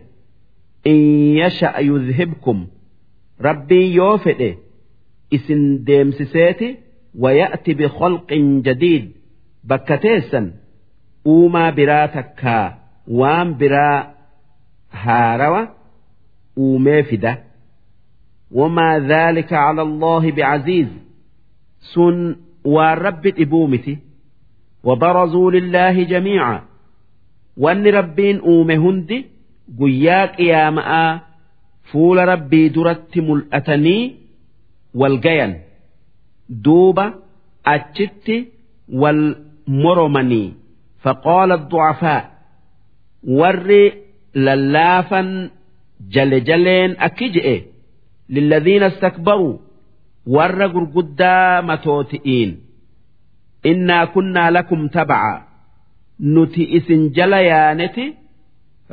[0.87, 0.97] إن
[1.43, 2.67] يشأ يذهبكم
[3.41, 4.55] ربي يوفئ
[5.37, 6.69] isin deemsiseeti
[7.23, 9.05] waya'ti bikholqin jadiid
[9.71, 10.47] bakka teessan
[11.35, 12.67] uumaa biraa takkaa
[13.21, 13.99] waan biraa
[15.03, 15.63] haarawa
[16.65, 17.33] uumee fida
[18.59, 20.91] wamaa dhaalika cala allaahi bicaziiz
[21.93, 22.17] sun
[22.75, 23.95] waan rabbi dhibuu miti
[24.85, 26.63] وبرزوا لله جميعا
[27.57, 29.27] وان ربين أومه هندي
[29.81, 31.21] قيا قياماء
[31.93, 33.99] فول ربي درت ملأتني
[35.00, 35.54] wal gayan.
[36.66, 37.06] Duuba
[37.74, 38.38] achitti
[39.02, 39.22] wal
[39.82, 40.48] moromanii
[41.04, 42.22] faqoola du'afaa
[43.40, 43.84] warri
[44.46, 45.30] lallaafan
[46.14, 47.56] jale jaleen akki je'e.
[48.34, 49.54] Lilladhiina istakbaruu
[50.36, 52.52] warra gurguddaa matooti'iin.
[53.72, 55.34] Innaa kunnaa lakum tabaca
[56.34, 58.06] nuti isin jala yaaneti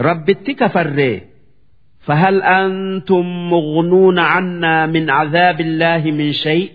[0.06, 1.16] rabbitti kafarree.
[2.01, 6.71] فهل أنتم مغنون عنا من عذاب الله من شيء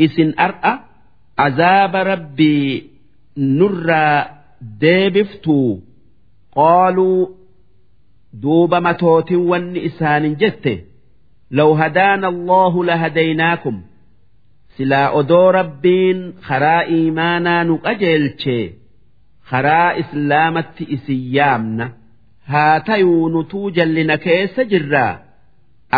[0.00, 0.78] إسن أرأى
[1.38, 2.90] عذاب ربي
[3.36, 4.26] نرى
[4.80, 5.78] ديبفتو
[6.52, 7.26] قالوا
[8.32, 9.72] دوب متوت ون
[10.34, 10.80] جته
[11.50, 13.82] لو هدانا الله لهديناكم
[14.76, 18.72] سلا أدو ربين خرا إيمانا نقجلشي
[19.44, 21.92] خرا إسلامة إسيامنا
[22.51, 25.13] haa tayuu nutuu jallina keessa jirraa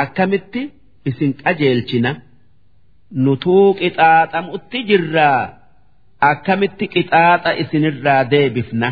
[0.01, 0.61] akkamitti?
[1.09, 2.11] Isin qajeelchina.
[3.25, 5.41] Nutuu qixaaxamutti jirraa
[6.29, 8.89] akkamitti qixaaxa isinirraa deebifna?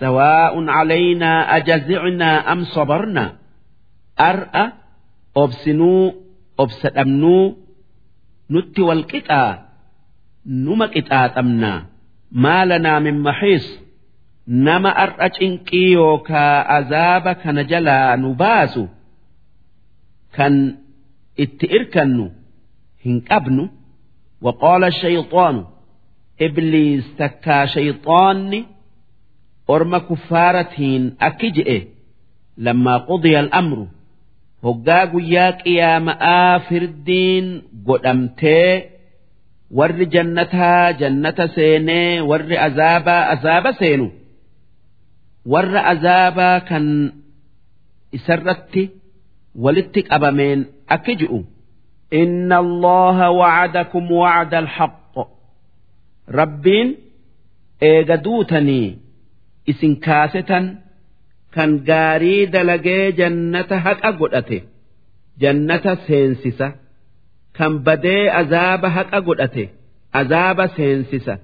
[0.00, 3.24] Sawaa'un calaynaa ajazicnaa am sabarna?
[4.28, 4.64] Ar'a
[5.42, 6.02] obsinuu
[6.62, 7.44] obsa dhabnuu
[8.52, 9.52] nutti wal qixaa.
[10.64, 11.78] Numa qixaaxamnaa
[12.42, 13.66] maa lanaa min maxiis
[14.66, 18.82] nama ar'a cinqii yookaa azaaba kana jalaa nu baasu
[20.36, 20.54] kan
[21.44, 22.26] itti irkannu
[23.04, 23.64] hin qabnu
[24.44, 25.62] waqoola shayxoonu
[26.46, 28.60] ibliis takkaa shayxoonni
[29.74, 31.78] orma kuffaaratiin akki je'e
[32.64, 33.84] lammaa qudiya al'amru
[34.64, 37.46] hoggaa guyyaa qiyaama'aa firdiin
[37.86, 38.72] godhamtee
[39.78, 44.06] warri jannataa jannata seenee warri azaabaa azaaba seenu
[45.46, 46.86] warra azaabaa kan
[48.18, 48.82] isarratti
[49.64, 50.60] walitti qabameen
[50.96, 51.38] akki ji'u
[52.22, 55.16] inna allaha wa'adakum wa'ada alhaq
[56.40, 56.88] rabbiin
[57.90, 58.98] eega duutanii
[59.72, 60.66] isin kaasetan
[61.54, 64.58] kan gaarii dalagee jannata haqa godhate
[65.42, 66.68] jannata seensisa
[67.58, 69.64] kan badee azaaba haqa godhate
[70.20, 71.34] azaaba seensisa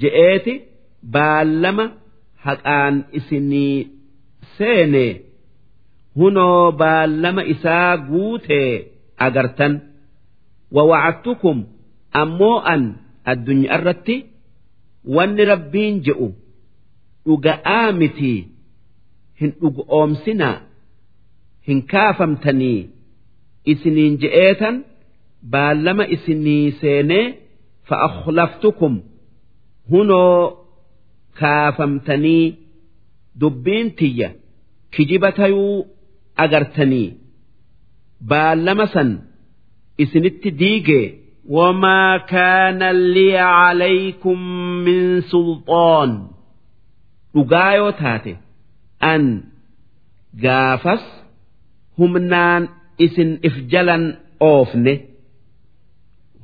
[0.00, 0.54] je'eeti
[1.14, 1.84] baallama
[2.46, 3.76] haqaan isinii
[4.56, 5.04] seene
[6.18, 8.70] hunoo baallama isaa guutee
[9.26, 9.74] agartan.
[10.76, 11.58] Wawacadtukum
[12.22, 12.82] ammoo an
[13.32, 14.16] addunyaa irratti
[15.16, 16.28] wanni rabbiin je'u
[17.26, 18.38] dhuga'aa mitii
[19.40, 20.56] hin dhugoomsinaa
[21.68, 22.78] hin kaafamtanii
[23.72, 24.76] isiniin je'eetan
[25.54, 27.26] baallama isinii seenee
[27.88, 28.94] fa'akhlaftukum
[29.90, 30.59] hunoo
[31.39, 32.45] kaafamtanii
[33.41, 34.29] dubbiin tiyya
[34.93, 35.77] kijiba tayuu
[36.43, 37.09] agartanii
[38.29, 39.09] baallama san
[40.03, 41.07] isinitti diigee
[41.49, 42.81] وما كان
[43.13, 44.39] لي عليكم
[44.85, 46.11] من سلطان
[47.35, 48.33] dhugaayoo taate
[49.11, 49.23] an
[50.43, 51.03] gaafas
[51.97, 52.63] humnaan
[53.05, 54.03] isin if jalan
[54.51, 54.93] oofne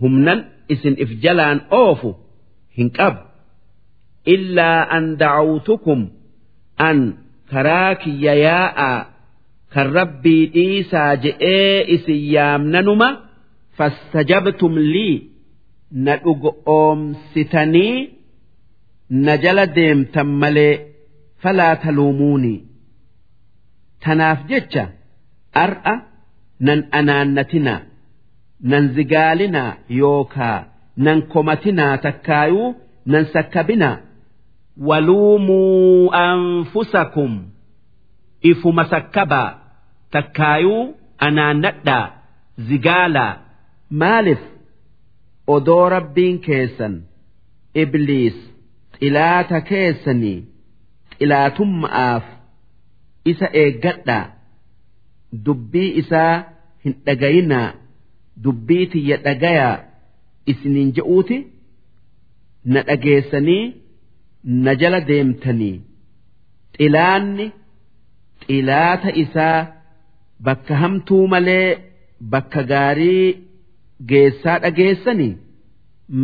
[0.01, 0.39] humnan
[0.73, 2.09] isin if jalaan oofu
[2.77, 3.21] hin qabu
[4.34, 6.00] illaa an dacawtukum
[6.88, 6.98] an
[7.52, 8.98] karaa kiyya yaa'aa
[9.74, 13.08] kan rabbii dhiisaa je'ee isin yaamnanuma
[13.78, 15.16] fastajabtum lii
[16.04, 17.96] na dhugoomsitanii
[19.24, 20.74] na jala deemtan malee
[21.42, 22.58] falaa taluumuunii
[24.04, 24.84] tanaaf jecha
[25.64, 25.94] ar'a
[26.66, 27.80] nan anaannatinaa
[28.70, 30.58] nan zigaalinaa yookaa
[31.06, 32.68] nan komatinaa takkaayuu
[33.12, 33.96] nan sakkabinaa
[34.76, 37.32] waluumuu anfusakum.
[38.50, 39.58] Ifuma sakkabaa
[40.10, 40.94] takkaayuu
[41.26, 42.04] anaannadhaa
[42.68, 43.32] zigaalaa
[44.00, 44.42] maaliif
[45.54, 46.94] odoo rabbiin keessan
[47.82, 48.36] ibliis
[48.98, 50.38] xilaata keessanii
[51.18, 52.24] xilaatummaaf
[53.32, 54.24] isa eeggadhaa
[55.46, 56.34] dubbii isaa
[56.84, 57.68] hin dhagayinaa
[58.44, 59.74] dubbii tiyya dhagayaa
[60.54, 61.38] isiniin je'uuti
[62.74, 63.64] na dhageessanii
[64.64, 65.76] na jala deemtanii.
[66.76, 67.46] Xilaanni
[68.46, 69.66] xilaata isaa
[70.46, 71.68] bakka hamtuu malee
[72.32, 73.26] bakka gaarii
[74.10, 75.32] geessaa dhageessanii.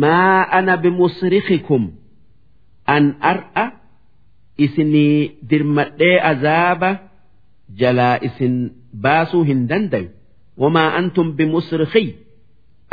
[0.01, 1.83] Maa ana bimusrikikum?
[2.95, 3.65] An ar'a?
[4.65, 6.91] Isinii dirmadhee azaaba?
[7.79, 8.55] Jalaa isin
[9.03, 10.09] baasuu hin dandayu
[10.61, 12.09] wamaa antum bimusrikiy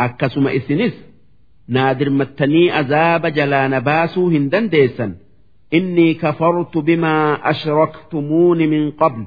[0.04, 0.94] akkasuma isinis
[1.75, 5.11] naa dirmattanii azaaba jalaa na baasuu hin dandeessan
[5.77, 9.21] innii kafartu bimaa ashraktumuuni min qabl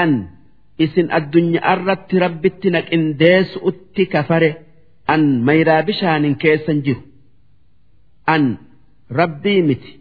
[0.00, 0.12] an
[0.86, 4.50] isin addunyaa irratti rabbitti na qindeessu'utti kafare
[5.14, 7.02] an mayraa bishaanin keessan jiru
[8.34, 8.44] an
[9.20, 9.92] rabbii miti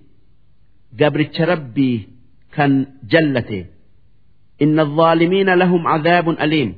[0.99, 1.95] gabricha rabbii
[2.55, 2.71] kan
[3.11, 3.59] jallate
[4.63, 6.73] inna الظالمين لهم عذاب أليم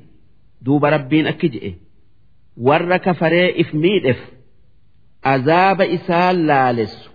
[0.62, 1.74] دوب ربين أكجئ
[2.68, 4.20] warra kafaree if miidhef
[5.34, 7.10] azaaba isaa laaleessu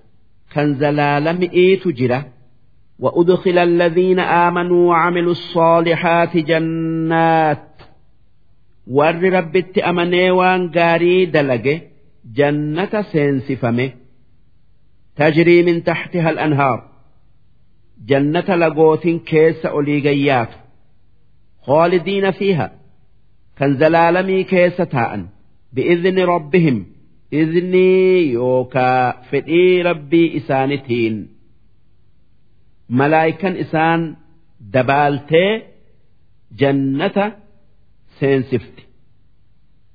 [0.54, 2.20] kan zalaalami'iitu jira
[3.00, 7.68] وأدخل الذين آمنوا وعملوا الصالحات جنات
[8.86, 11.80] ور ربت أمني وان قاري دلقه
[12.34, 13.90] جنة سينسفمه
[15.16, 16.90] تجري من تحتها الأنهار
[18.06, 20.48] جنة لقوت كيس أوليقيات
[21.62, 22.72] خالدين فيها
[23.56, 25.26] كان زلالمي كيس تاء
[25.72, 26.86] بإذن ربهم
[27.31, 31.15] iznii yookaa fedhii rabbii isaanitiin
[32.97, 34.01] malaayikan isaan
[34.73, 35.51] dabaaltee
[36.59, 37.25] jannata
[38.19, 38.83] seensifti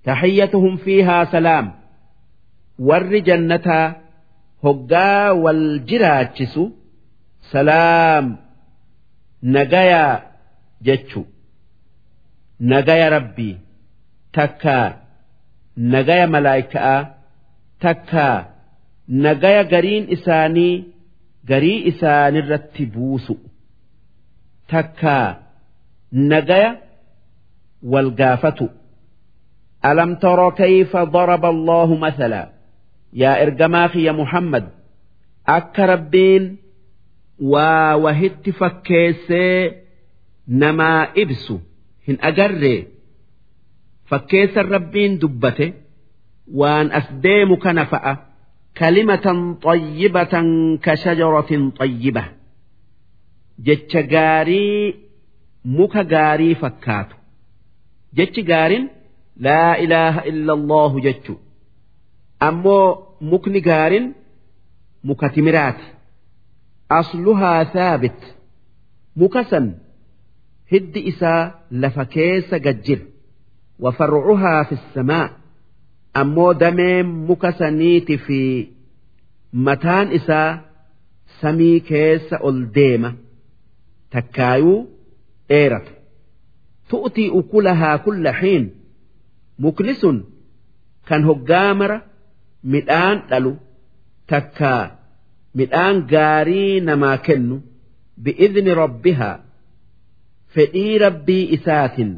[0.05, 1.67] tahiyyatuhum fiihaa salaam.
[2.89, 3.87] Warri jannataa
[4.65, 6.65] hoggaa wal jiraachisu
[7.53, 8.27] salaam
[9.43, 10.23] nagayaa
[10.87, 11.21] jechu.
[12.61, 13.57] Nagaya rabbii.
[14.33, 14.77] Takka
[15.77, 16.99] nagaya malaayikaa
[17.85, 18.39] takkaa
[19.25, 20.75] nagaya gariin isaanii
[21.51, 23.35] garii isaanirratti buusu.
[24.71, 25.27] Takkaa
[26.13, 26.71] nagaya
[27.93, 28.67] wal gaafatu.
[29.91, 32.43] Alam tara kayfa daraba allahu mathala?
[33.23, 34.65] Yaa ergamaa kiyya muhammad
[35.57, 36.45] akka rabbiin
[37.53, 39.83] waa wahitti fakkeessee
[40.63, 41.55] namaa ibsu
[42.07, 42.81] hin agarree?
[44.11, 45.13] Fakkeessan rabbiin
[46.50, 48.36] dubbate waan as deemu kana fa'a
[48.78, 50.34] كلمة طيبة
[50.84, 52.26] كشجرة طيبة
[53.60, 54.96] جتش غاري
[55.66, 57.08] مك غاري فكات
[58.14, 58.88] جتش غار
[59.38, 61.32] لا إله إلا الله جتش
[62.44, 64.12] أمو مكن غار
[65.04, 65.80] مكتمرات
[66.92, 68.36] أصلها ثابت
[69.16, 69.74] مكسن
[70.72, 73.00] هد إسا لفكيس ججر
[73.80, 75.32] وفرعها في السماء
[76.21, 78.41] ammoo dameen muka saniiti fi
[79.53, 80.59] mataan isaa
[81.41, 83.11] samii keessa ol deema.
[84.13, 84.79] Takkaayuu
[85.49, 85.93] dheerata.
[86.89, 88.65] Tu'tii ukulahaa kulla xiin.
[89.63, 90.19] Mukni sun
[91.09, 91.99] kan hoggaa mara
[92.73, 93.53] midhaan dhalu.
[94.31, 94.83] Takkaa
[95.55, 97.57] midhaan gaarii namaa kennu.
[98.25, 99.37] Bi'idni rabbihaa
[100.55, 102.13] fedhii rabbii isaatin.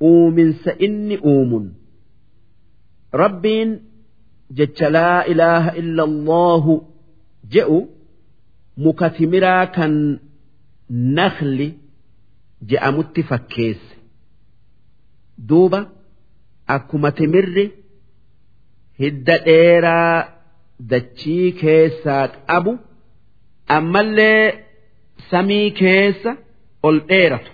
[0.00, 1.66] Uuminsa inni uumun
[3.22, 3.70] rabbiin
[4.58, 6.74] jecha laa ilaaha illa allahu
[7.54, 7.78] je'u
[8.84, 9.94] muka timiraa kan
[11.18, 11.68] nakhli
[12.70, 13.94] je'amutti fakkeesse.
[15.48, 15.80] Duuba
[16.74, 17.66] akkuma timirri
[19.00, 20.16] hidda dheeraa
[20.90, 22.72] dachii keessaa qabu
[23.76, 24.42] ammallee
[25.30, 26.30] samii keessa
[26.86, 27.50] ol dheeratu.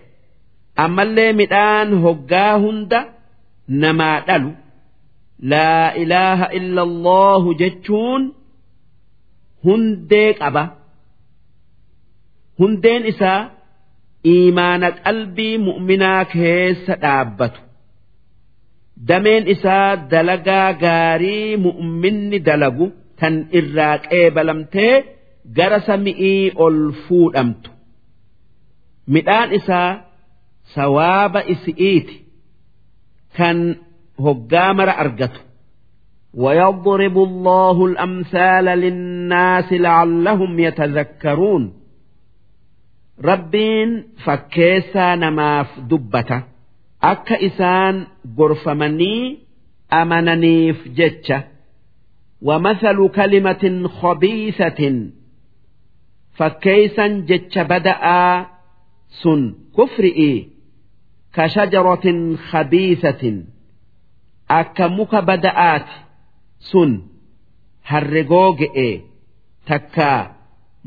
[0.84, 3.00] Ammallee midhaan hoggaa hunda
[3.82, 4.50] namaa dhalu
[5.52, 8.22] laa ilaaha illa allahu jechuun
[9.64, 10.64] hundee qaba.
[12.58, 13.50] Hundeen isaa
[14.32, 17.60] iimaana qalbii mu'minaa keessa dhaabbatu.
[19.08, 22.86] Dameen isaa dalagaa gaarii mu'minni dalagu
[23.20, 24.94] tan irraa qeebalamtee
[25.56, 27.70] gara sami'ii ol fuudhamtu.
[29.14, 29.90] Midhaan isaa
[30.74, 32.16] sawaaba isi'iiti.
[33.36, 33.58] Kan
[34.18, 35.40] mara argatu
[36.34, 41.72] ويضرب الله الأمثال للناس لعلهم يتذكرون.
[43.24, 46.42] ربين فكيسا نماف دبته
[47.02, 48.06] akka isaan
[48.36, 49.38] gorfamanii
[49.90, 51.54] amananiif jecha
[52.42, 55.10] ومثل كلمة خبيثة
[56.34, 58.46] فكيسا جتش بدأ
[59.22, 59.54] سن.
[59.78, 60.48] كفرئي
[61.34, 63.53] كشجرة خبيثة.
[64.48, 65.96] akka muka bada'aati
[66.70, 66.90] sun
[67.90, 68.88] harregoo ge'e
[69.68, 70.10] takka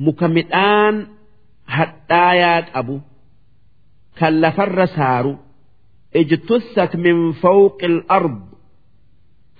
[0.06, 0.96] muka midhaan
[1.76, 2.96] hadhaayaa qabu.
[4.18, 5.34] Kan lafarra saaru
[6.20, 8.38] ijtussak min fawqi al-ard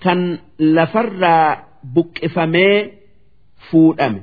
[0.04, 0.20] kan
[0.60, 1.48] lafarraa
[1.94, 2.78] buqqifamee
[3.70, 4.22] fuudhame.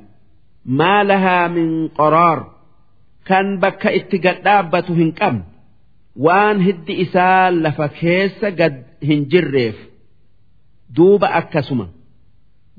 [0.79, 1.69] Maa lahaa min
[1.99, 2.41] qoraar.
[3.29, 5.45] Kan bakka itti gad dhaabbatu hin qabne.
[6.25, 9.76] Waan hiddi isaa lafa keessa gad لفكيس قد هنجريف
[10.90, 11.88] دوب أكسما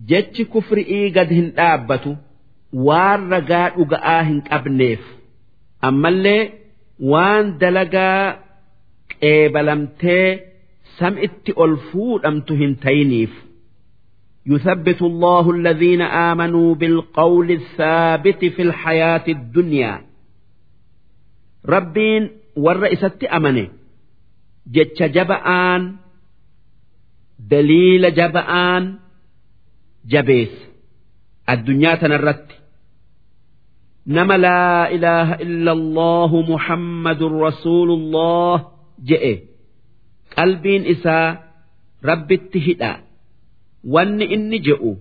[0.07, 2.16] جتش كفرئي قد هندابة
[2.72, 5.01] وان رقاء أقآ هنكبنيف
[5.84, 6.51] أما اللي
[7.01, 8.38] وان دلقا
[9.20, 10.41] qeebalamtee
[10.99, 13.30] sam'itti ol fuudhamtu hin tayiniif
[14.47, 20.01] يثبت الله الذين آمنوا بالقول الثابت في الحياة الدنيا
[21.66, 23.68] ربين والرئيسة أمنه
[24.66, 25.97] جتش جبآن
[27.51, 28.83] daliila jaba'aan
[30.13, 30.65] jabeessa
[31.53, 32.55] addunyaa tanarratti
[34.17, 38.55] nama laa ilaaha illallahu muhammadun rasuulullah
[39.09, 39.33] je'e
[40.36, 41.27] qalbiin isaa
[42.09, 42.91] rabbitti hidha
[43.95, 44.91] wanni inni je'u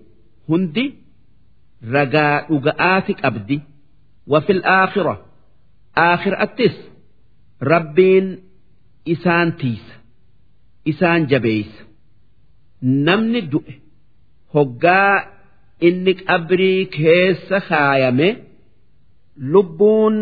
[0.49, 0.85] hundi
[1.95, 3.57] ragaa dhuga'aati qabdi
[4.33, 5.15] wafil aakhira
[6.07, 6.75] aakhiraattis
[7.73, 8.27] rabbiin
[9.13, 9.95] isaan tiisa
[10.91, 11.81] isaan jabeeysa
[13.07, 13.73] namni du'e
[14.53, 15.13] hoggaa
[15.87, 18.27] inni qabrii keessa kaayame
[19.53, 20.15] lubbuun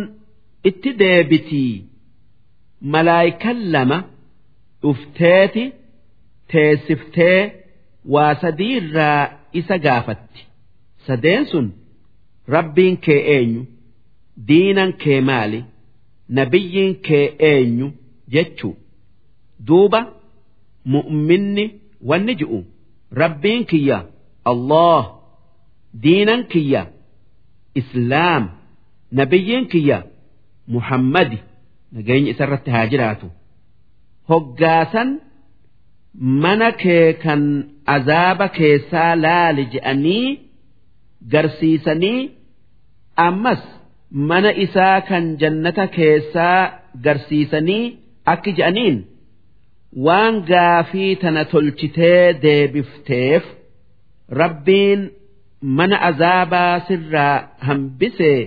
[0.69, 1.73] itti deebitii
[2.93, 3.97] malaayikan lama
[4.81, 5.63] dhufteeti
[6.51, 7.39] teessiftee
[8.13, 9.21] waa sadii irraa
[9.59, 10.41] isa gaafatti.
[11.07, 11.67] Sadeen sun
[12.55, 13.61] rabbiin kee eenyu?
[14.47, 15.59] Diinan kee maali?
[16.37, 17.87] Nabiyyiin kee eenyu?
[18.33, 18.75] Jechuu.
[19.67, 19.99] Duuba
[20.93, 21.65] mu'minni
[22.09, 22.59] wanni ji'u
[23.21, 23.97] rabbiin kiyya
[24.51, 25.01] Allah
[26.03, 26.81] diinan kiyya
[27.81, 28.43] islaam
[29.19, 29.97] nabiyyiin kiyya
[30.75, 31.39] muhammadi
[31.95, 33.27] nageenyi isarratti haa jiraatu.
[34.29, 35.09] Hoggaasan
[36.43, 37.41] mana kee kan
[37.95, 40.27] azaaba keessaa laali je'anii
[41.33, 42.19] garsiisanii
[43.27, 43.61] ammas
[44.29, 46.59] mana isaa kan jannata keessaa
[47.05, 47.83] garsiisanii
[48.33, 48.97] akki je'aniin
[50.07, 53.43] waan gaafii tana tolchitee deebifteef
[54.41, 55.01] rabbiin
[55.77, 58.39] mana azaabaa sirraa hambisee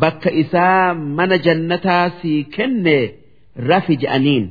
[0.00, 2.98] bakka isaa mana jannataa sii kenne
[3.68, 4.46] rafi je'aniin.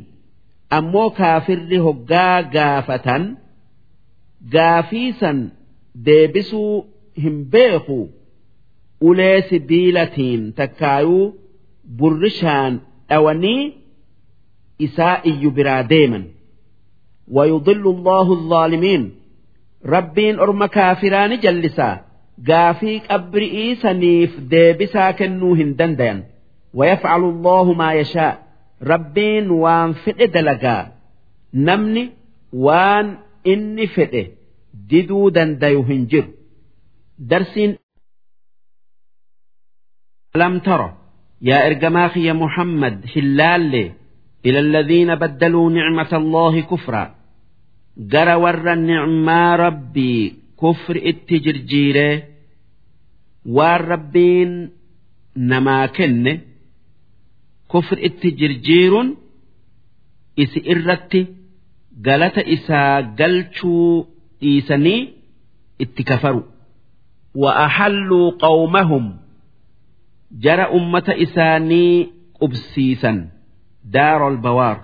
[0.78, 3.24] Ammoo kaafirri hoggaa gaafatan
[4.54, 5.40] gaafiisan
[6.06, 6.86] deebisuu
[7.24, 8.00] hin beeku.
[9.02, 11.26] Ulee sibiilatiin takkaayuu
[11.98, 12.74] burrishaan
[13.10, 13.74] dhawanii
[14.87, 16.25] isaa iyyu biraa deeman
[17.37, 19.03] ويضل الله الظالمين
[19.87, 21.91] ربين أرم كافران جلسا
[22.49, 26.19] gaafii qabri'ii saniif deebisaa kennuu hin dandayan
[26.79, 28.33] wayafcalu allahu maa yashaa
[28.93, 30.83] rabbiin waan fedhe dalagaa
[31.69, 32.05] namni
[32.67, 33.07] waan
[33.53, 34.23] inni fedhe
[34.91, 36.31] diduu dandayu hin jiru
[37.31, 37.73] darsiin
[40.37, 40.83] ألم تر
[41.43, 43.93] يا إرجماخي يا محمد هلال
[44.47, 47.15] إلى الذين بدلوا نعمة الله كفرا
[47.97, 52.23] جرى ور النعمة ربي كفر التجرجيره
[53.47, 54.71] والربين
[55.37, 56.41] نما كن
[57.73, 58.93] كفر التجرجير
[60.39, 61.27] إس إرت
[62.01, 64.07] galata isaa galchuu
[64.41, 65.09] dhiisanii
[65.79, 66.43] itti kafaru.
[67.35, 69.17] وأحلوا قومهم
[70.31, 72.07] Jara ummata isaanii
[72.39, 73.31] qubsiisan
[73.95, 74.79] daarol bawaar.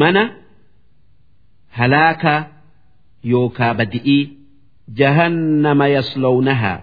[0.00, 0.22] Mana
[1.78, 2.40] halaakaa
[3.32, 4.22] yookaa badi'ii
[5.00, 6.80] jahannama yaslownahaa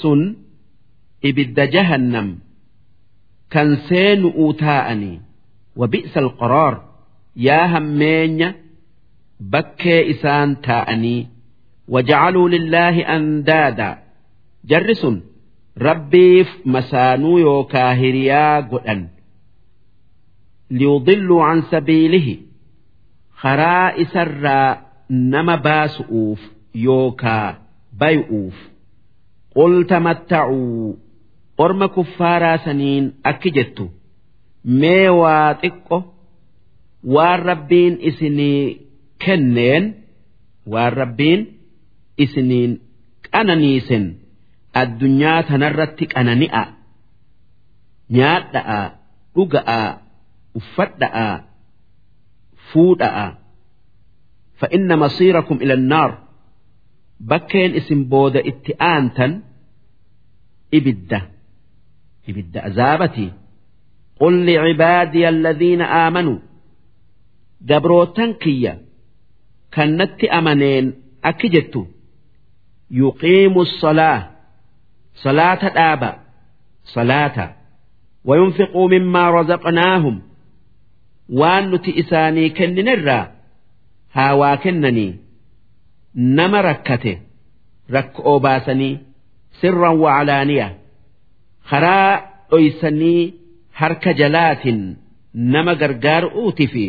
[0.00, 0.20] sun
[1.28, 2.28] ibidda jahannam
[3.52, 5.16] kan seenu'uu taa'anii
[5.80, 6.74] wa bi'sa alqaraar
[7.46, 8.48] yaa hammeenya
[9.52, 11.20] bakkee isaan taa'anii
[11.88, 13.90] وجعلوا لله أندادا
[14.64, 15.06] جرس
[15.78, 19.08] ربيف مسانو يوكا هريا قدن
[20.69, 22.35] liyudilluu an sabiilihi
[23.41, 24.69] karaa isarraa
[25.09, 26.41] nama baasu'uuf
[26.85, 27.47] yookaa
[27.99, 28.57] bay'uuf
[29.55, 30.99] qul tamattacuu
[31.65, 33.85] orma kuffaaraa saniin akki jettu
[34.81, 35.97] mee waa xiqqo
[37.15, 38.63] waan rabbiin isinii
[39.25, 39.83] kenneen
[40.73, 41.41] waan rabbiin
[42.25, 42.71] isiniin
[43.31, 44.05] qananiisen
[44.81, 46.63] addunyaa tanarratti qanani'a
[48.17, 48.79] nyaadha'a
[49.35, 49.81] dhuga'a.
[50.56, 51.44] uffadha'a
[52.72, 53.38] fuudha'a
[54.62, 56.18] فإن مصيركم إلى النار
[57.20, 59.42] بكين اسم بودا اتآنتا
[60.74, 61.22] إبدة
[62.28, 63.32] إبدة أزابتي
[64.20, 66.38] قل لعبادي الذين آمنوا
[67.70, 68.82] قبروتن كيا
[69.74, 70.92] كنت أمنين
[71.24, 71.84] أكجتوا
[72.90, 74.30] يقيم الصلاة
[75.14, 76.22] صلاة الآباء
[76.84, 77.56] صلاة
[78.24, 80.22] وينفقوا مما رزقناهم
[81.39, 83.23] waan nuti isaanii kenninirraa
[84.15, 85.13] haa waa kennanii
[86.37, 87.13] nama rakkate
[87.95, 88.93] rakkoo baasanii
[89.61, 90.67] sirran waalaaniya
[91.69, 92.11] karaa
[92.51, 93.33] dhoysanii
[93.79, 94.81] harka jalaatiin
[95.55, 96.85] nama gargaaruuti fi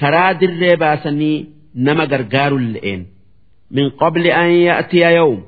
[0.00, 1.36] karaa dirree baasanii
[1.74, 3.02] nama gargaaru le'een.
[3.74, 5.40] min qabli an ya'tiya yawm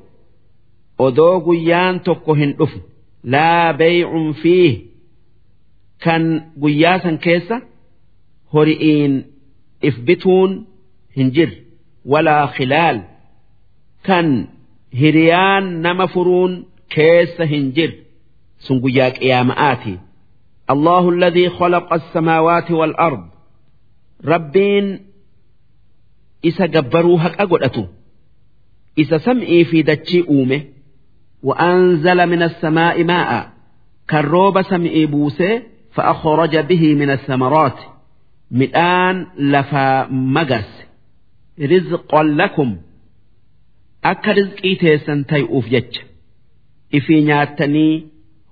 [1.05, 2.79] odoo guyyaan tokko hin dhufu
[3.33, 4.73] laa bay'un fiih
[6.03, 6.23] kan
[6.61, 7.55] guyyaa san keessa.
[8.54, 9.12] hori'iin
[9.88, 10.50] if bituun
[11.16, 11.56] hin jirre
[12.12, 12.98] walaa khilaal
[14.06, 14.26] kan
[15.00, 16.52] hiriyaan nama furuun
[16.94, 17.98] keessa hin jirre
[18.64, 19.94] sun guyyaa qiyaama'aati
[20.74, 23.24] الله الذي خلق السماوات والأرض
[24.24, 25.00] ربين
[26.44, 27.86] إسا جبروا هك أقول
[28.96, 30.58] isa sam'ii fi dachii uume
[31.42, 33.50] وأنزل من السماء ماء
[34.08, 35.62] كالروب سمئي بوسي
[35.92, 37.78] فأخرج به من الثمرات
[38.51, 40.83] midhaan lafaa magarse.
[41.57, 42.77] Rizqon lakum.
[44.03, 46.03] Akka rizqii teessan tay'uuf jecha.
[46.97, 47.93] Ifii nyaattanii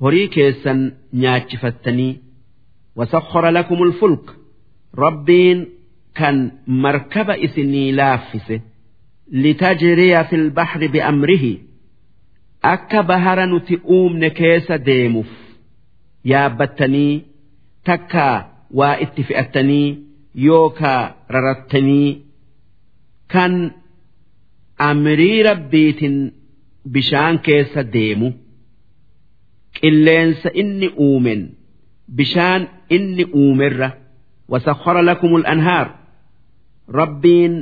[0.02, 0.80] horii keessan
[1.22, 2.20] nyaachifattanii.
[2.98, 4.26] Wasakhora lakumul fulk.
[4.98, 5.60] Rabbiin
[6.14, 8.62] kan markaba isinii laaffise.
[9.32, 11.54] Litajriya fil bahri bi'amrihi
[12.64, 15.32] akka bahara nuti uumne keessa deemuuf.
[16.26, 17.26] Yaabbattanii
[17.86, 19.88] takkaa waa itti fe'attanii
[20.46, 21.02] yookaa
[21.36, 22.10] rarattanii
[23.34, 23.54] kan
[24.90, 26.18] amrii rabbiitiin
[26.94, 28.30] bishaan keessa deemu
[29.80, 31.42] qilleensa inni uumen
[32.18, 32.62] bishaan
[32.96, 33.90] inni uumerra
[34.52, 35.88] wasakhara lakumul anhaar
[37.00, 37.54] rabbiin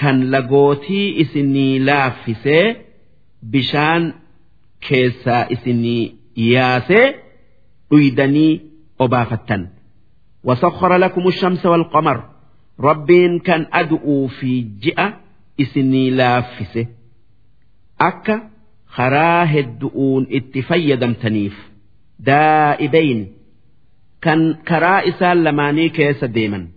[0.00, 2.66] kan lagootii isinii laaffisee
[3.52, 4.04] bishaan
[4.88, 6.04] keessaa isinii
[6.52, 7.06] yaasee
[7.90, 8.52] dhuydanii
[9.04, 9.62] obaafattan.
[10.43, 12.23] وسخر لكم الشمس والقمر
[12.79, 15.13] ربين كان أدعو في جئة
[15.61, 16.87] إسني لافسه
[18.01, 18.49] أكا
[18.87, 21.71] خراه الدؤون اتفيدم تنيف
[22.19, 23.33] دائبين
[24.21, 26.67] كان كرائسا لماني كيس ديما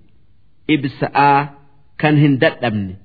[0.70, 1.55] إبساء
[1.99, 2.97] كان هندت أبني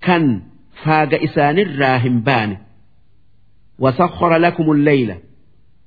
[0.00, 0.42] كان
[0.84, 2.56] فاق إسان الراهم بان
[3.78, 5.14] وسخر لكم الليل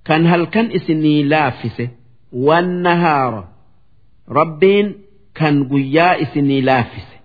[0.06, 1.90] كان هل كان إسني لافسه
[2.34, 3.49] والنهار
[4.30, 4.96] ربين
[5.36, 7.16] كان قيا إسني لافسه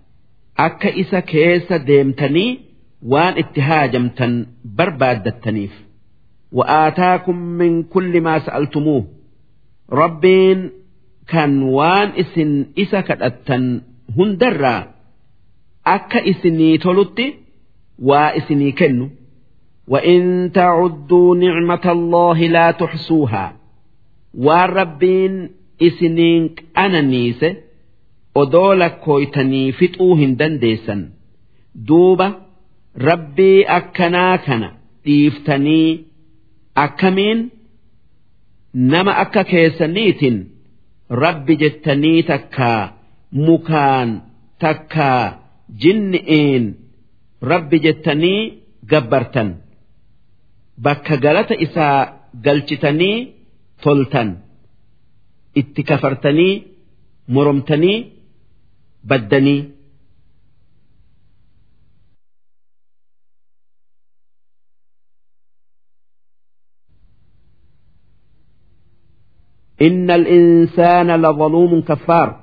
[0.59, 2.59] أكا إسا كيس ديمتني
[3.03, 5.84] وان اتهاجمتن برباد التنيف
[6.53, 9.05] وآتاكم من كل ما سألتموه
[9.92, 10.70] ربين
[11.28, 13.80] كان وان إسن إسا كدتن
[14.18, 15.01] هندرّا
[15.84, 17.26] akka isinii tolutti
[17.98, 19.11] waa isinii kennu
[19.88, 23.57] وإن تعدوا نعمة الله لا تحصوها
[24.34, 26.43] والربين إسنينك isiniin
[26.76, 27.49] qananiise
[28.41, 31.01] odoo lakkooytanii fixuu hin dandeessan.
[31.88, 32.28] Duuba
[33.07, 34.69] rabbii akkanaa kana
[35.05, 35.89] dhiiftanii
[36.86, 37.51] akkamiin?
[38.73, 40.38] Nama akka keessaniitiin
[41.09, 42.82] rabbi jettanii takkaa
[43.32, 44.09] mukaan
[44.59, 45.21] takkaa
[45.82, 46.65] jinni'iin
[47.41, 48.41] rabbi jettanii
[48.89, 49.49] gabbartan.
[50.84, 51.99] Bakka galata isaa
[52.45, 53.17] galchitanii
[53.84, 54.44] toltan.
[55.61, 56.55] itti kafartanii
[57.34, 57.98] moromtanii
[59.11, 59.61] baddanii
[69.82, 72.40] إن الإنسان لظلوم كفار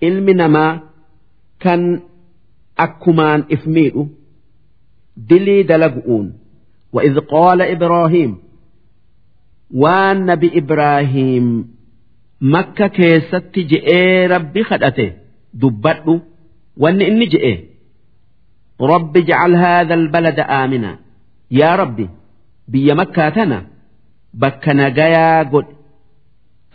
[0.00, 0.80] ilmi namaa
[1.60, 2.00] kan
[2.76, 4.08] akkumaan if miidhu
[5.28, 6.32] dilii dalagu'uun
[6.92, 8.32] وإذ قال إبراهيم
[9.82, 11.46] waan nabi Ibraahiim
[12.53, 15.07] makka keessatti je'ee rabbi kadhate.
[15.61, 16.13] Dubbadhu.
[16.81, 17.53] Wanni inni je'e.
[18.91, 20.91] Rabbi jacal haadha albalada aamina.
[21.59, 22.05] Yaa rabbi
[22.71, 23.57] biyya makkaa tana
[24.41, 25.73] bakka nagayaa godhe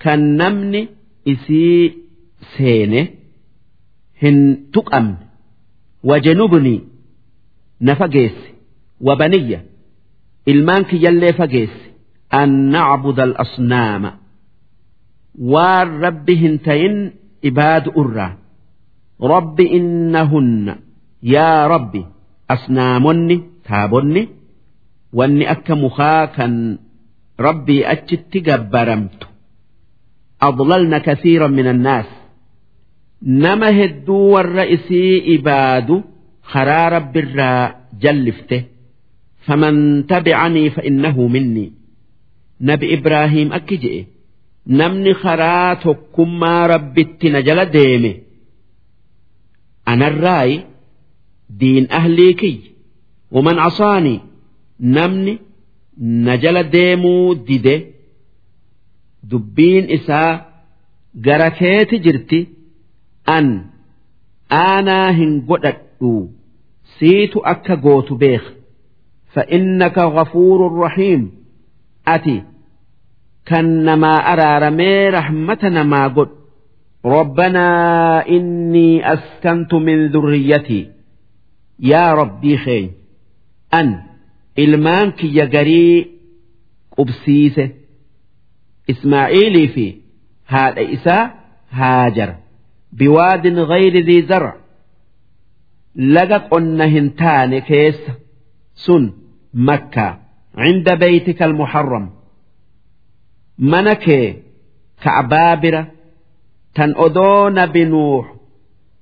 [0.02, 0.80] kan namni
[1.32, 1.82] isii
[2.52, 3.00] seene
[4.22, 4.38] hin
[4.72, 5.16] tuqamne.
[6.08, 6.74] Wajanubni
[7.86, 8.48] na fageesse
[9.06, 9.60] wabaniyya
[10.52, 11.82] ilmaan kiyyallee fageesse
[12.40, 14.10] an nacbuda alasnaama
[15.40, 16.96] waan rabbi hin tayin
[17.48, 18.36] ibaadu irraa
[19.32, 20.74] rabbi innahunna
[21.34, 22.02] yaa rabbi
[22.54, 23.36] asnaamonni
[23.68, 24.22] taabonni
[25.18, 26.54] wanni akka mukaa kan
[27.46, 29.26] rabbii achitti gabbaramtu.
[30.40, 32.08] Adlalna kasiiran min annaas
[33.20, 35.96] nama hedduu warra isii ibaadu
[36.52, 37.62] karaa rabbirraa
[38.02, 38.58] jallifte.
[39.46, 41.72] Faman tabicanii fa innahu minnii
[42.68, 44.00] nabi ibraahiim akki je'e
[44.78, 48.12] namni karaa tokkummaa rabbitti na jala deeme.
[49.92, 50.56] Anarraayi
[51.60, 52.70] diin ahlii kiyya
[53.34, 54.20] waman casaanii
[54.96, 55.34] namni
[56.26, 57.76] na jala deemuu dide.
[59.30, 60.32] Dubbiin isaa
[61.26, 62.40] gara keeti jirti
[63.36, 63.46] an
[64.60, 66.12] aanaa hin godhadhu
[66.98, 68.50] siitu akka gootu beeka
[69.34, 71.22] fa'innaka ghafuurun rahiim
[72.14, 72.36] ati
[73.49, 76.45] kan namaa araaramee rahmata namaa godhu
[77.05, 77.67] ربنا
[78.29, 80.91] إني أسكنت من ذريتي
[81.79, 82.91] يا ربي خير
[83.73, 84.01] أن
[84.59, 86.11] إلمانك يجري
[86.97, 87.69] قبسيسه
[88.89, 89.95] إسماعيلي في
[90.45, 91.35] هذا إساء
[91.71, 92.35] هاجر
[92.93, 94.55] بواد غير ذي زرع
[95.95, 98.01] لقد قلنا هنتان كيس
[98.75, 99.13] سن
[99.53, 100.19] مكة
[100.57, 102.09] عند بيتك المحرم
[103.59, 104.05] منك
[105.03, 105.91] كعبابرة
[106.75, 108.35] تن أدون بنوح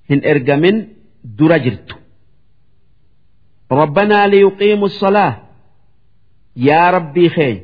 [0.09, 0.87] هن إرجمن
[1.23, 1.89] درجرت
[3.71, 5.37] ربنا ليقيموا الصلاة
[6.55, 7.63] يا ربي خير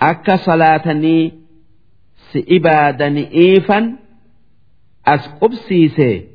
[0.00, 1.32] akka salaatanii
[2.30, 3.84] si ibaadaniifan
[5.04, 6.34] as qubsiise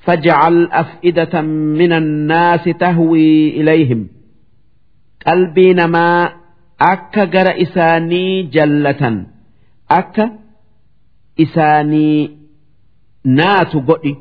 [0.00, 1.40] فاجعل أفئدة
[1.80, 4.08] من الناس تهوي إليهم
[5.26, 6.32] قلبي نما
[6.91, 9.15] akka gara isaanii jallatan
[9.99, 10.25] akka
[11.43, 12.19] isaanii
[13.37, 14.13] naatu godhi.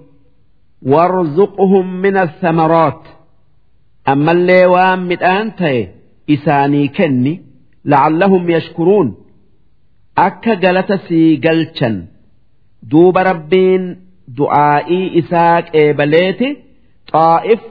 [0.92, 3.02] Warzuqhum min athamaraat
[4.12, 5.80] ammallee waan midhaan ta'e
[6.34, 7.34] isaanii kenni
[7.90, 9.08] lacallahum yashkuruun.
[10.26, 11.96] Akka galata sii galchan.
[12.90, 13.84] Duuba rabbiin
[14.38, 16.48] du'aa'ii isaa qeebaleeti.
[17.12, 17.62] Xaa'if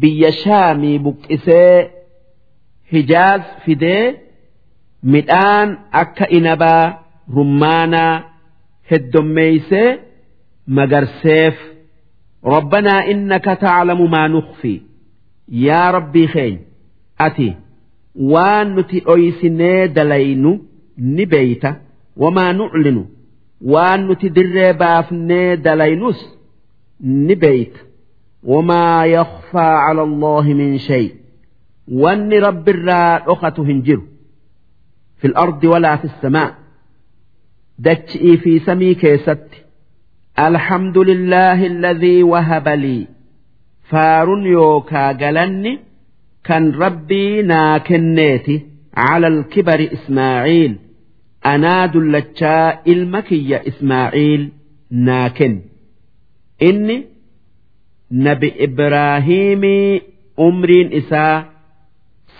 [0.00, 1.76] biyya shaamii buqqisee
[2.92, 4.04] hijaaz fidee
[5.03, 6.97] مدآن أكا إنبا
[7.37, 8.23] رمانا
[8.91, 9.97] هدميسي
[10.67, 11.55] مجرسيف
[12.45, 14.81] ربنا إنك تعلم ما نخفي
[15.49, 16.57] يا ربي خير
[17.21, 17.53] أتي
[18.33, 20.51] waan nuti dhoysinee dalaynu
[21.15, 21.69] ni beeyta
[22.21, 23.03] wamaa nuclinu
[23.73, 26.19] waan nuti dirree baafnee dalaynus
[27.27, 27.79] ni beeyta
[28.51, 31.05] wamaa yakfaa cala allaahi min shay
[32.03, 34.03] wanni rabbirraa dhokatu hin jiru
[35.21, 36.49] fi lardi walaa fi samaa
[37.87, 39.57] dachi'ii fi samii keessatti
[40.39, 43.07] الحمد لله الذي وهب لي
[43.89, 45.79] فار يوكا جلني
[46.43, 48.61] كان ربي ناكنيتي
[48.97, 50.75] على الكبر إسماعيل
[51.45, 54.51] أنا دلتشا المكية إسماعيل
[54.91, 55.61] ناكن
[56.61, 57.05] إني
[58.11, 59.63] نبي إبراهيم
[60.39, 61.45] أمرين إساء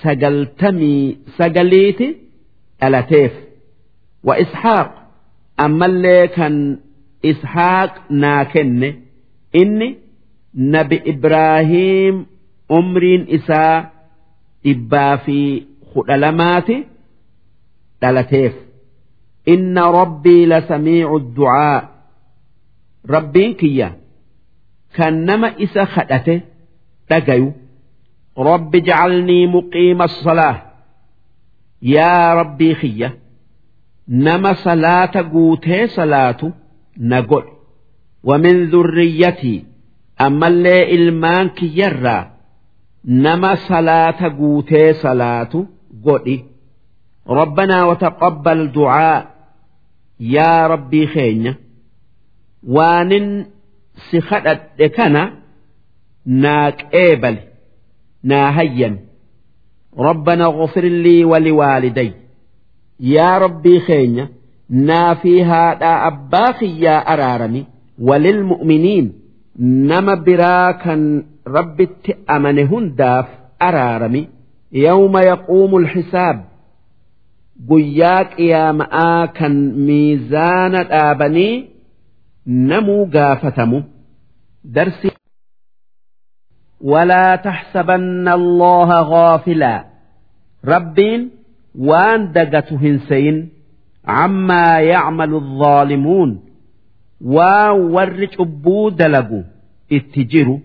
[0.03, 2.07] sagaltamii sagaliiti
[2.84, 3.32] dhalateef
[4.28, 4.90] wa ishaaq
[5.64, 6.54] ammallee kan
[7.32, 8.88] ishaaq naa kenne
[9.60, 9.88] inni
[10.74, 12.16] nabi ibraahiim
[12.78, 13.76] umriin isaa
[14.64, 15.38] dhibbaa fi
[15.92, 16.76] kudha lamaati
[18.00, 18.54] dhalateef
[19.54, 21.76] inna rabbii lasamiicu ducaa
[23.14, 23.88] rabbiin kiyya
[24.96, 26.34] kan nama isa kadhate
[27.10, 27.48] dhagayu
[28.48, 30.54] rabbi jacalnii muqiima asalaa
[31.92, 33.08] yaa rabbii xiyya
[34.24, 36.46] nama salaata guutee salaatu
[37.10, 37.52] na godhe.
[38.28, 39.58] Wamin dhurriyyatii
[40.26, 42.22] ammallee ilmaan kiyyarraa
[43.24, 45.58] nama salaata guutee salaatu
[46.06, 46.36] godhi.
[47.38, 49.18] Rabbanaa wataqabbal du'aa
[50.36, 51.52] yaa rabbii keenya
[52.76, 53.26] waanin
[54.10, 55.22] si kadhadhe kana
[56.42, 57.42] naa qeebali
[58.30, 59.00] naa hayyami
[59.97, 62.13] ربنا اغفر لي ولوالدي
[62.99, 64.29] يا ربي خينيا
[64.69, 67.65] نافي هذا أباخي يا أرارمي
[68.01, 69.13] وللمؤمنين
[69.59, 71.87] نما براكا رب
[72.29, 73.25] أمن هنداف
[73.61, 74.27] أرارمي
[74.71, 76.45] يوم يقوم الحساب
[77.69, 79.47] قياك يا مآكا
[79.87, 81.69] ميزان آبني
[82.47, 83.83] نمو قافتمو
[84.63, 85.11] درسي
[86.83, 89.85] ولا تحسبن الله غافلا
[90.65, 91.29] ربين
[91.79, 93.49] وان دقته هنسين
[94.07, 96.39] عما يعمل الظالمون
[97.35, 99.41] waan warri cubbuu dalagu
[99.97, 100.55] itti jiru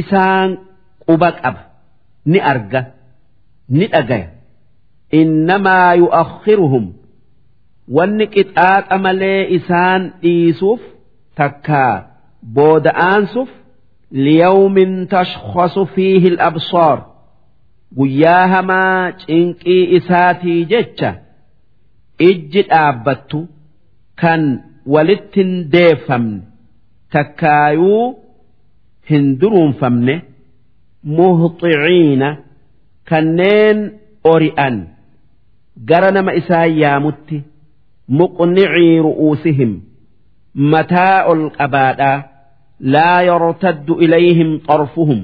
[0.00, 0.50] isaan
[1.06, 1.62] quba qaba
[2.30, 2.80] ni arga
[3.76, 4.28] ni dhagaya
[5.20, 6.84] innamaa yu'akhiruhum
[7.96, 10.82] wanni qixaaxa malee isaan dhiisuuf
[11.38, 11.94] takkaa
[12.56, 13.50] booda'aansuuf
[14.11, 16.97] liyawmin tashkhasu fiihi al-absaar
[17.97, 21.11] guyyaa hamaa cinqii isaatii jecha
[22.29, 23.39] ijji dhaabbattu
[24.21, 24.41] kan
[24.93, 26.41] walittin deeffamne
[27.13, 28.05] takkaayuu
[29.09, 30.15] hin duruunfamne
[31.17, 32.29] muhxiciina
[33.09, 33.79] kanneen
[34.33, 34.75] ori'an
[35.89, 37.37] gara nama isaan yaamutti
[38.19, 39.71] muqnicii ru'uusihim
[40.73, 42.17] mataa ol qabaadhaa
[42.95, 45.21] laa yartaddu ilayhim xarfuhum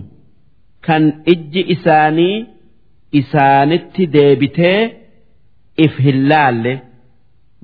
[0.87, 1.03] kan
[1.33, 2.45] ijji isaanii
[3.19, 4.79] isaanitti deebitee
[5.85, 6.73] if hin laalle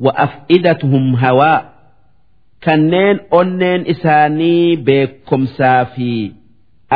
[0.05, 1.59] wa af'idatuhum hawaa
[2.65, 6.09] kanneen onneen isaanii beekomsaa fi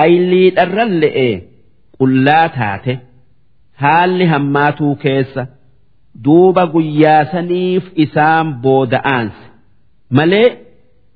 [0.03, 1.29] ayliidharran le'e
[1.99, 2.93] qullaa taate
[3.83, 5.47] haalli hammaatuu keessa
[6.25, 9.43] duuba guyyaasaniif isaan booda'aanse
[10.19, 10.47] malee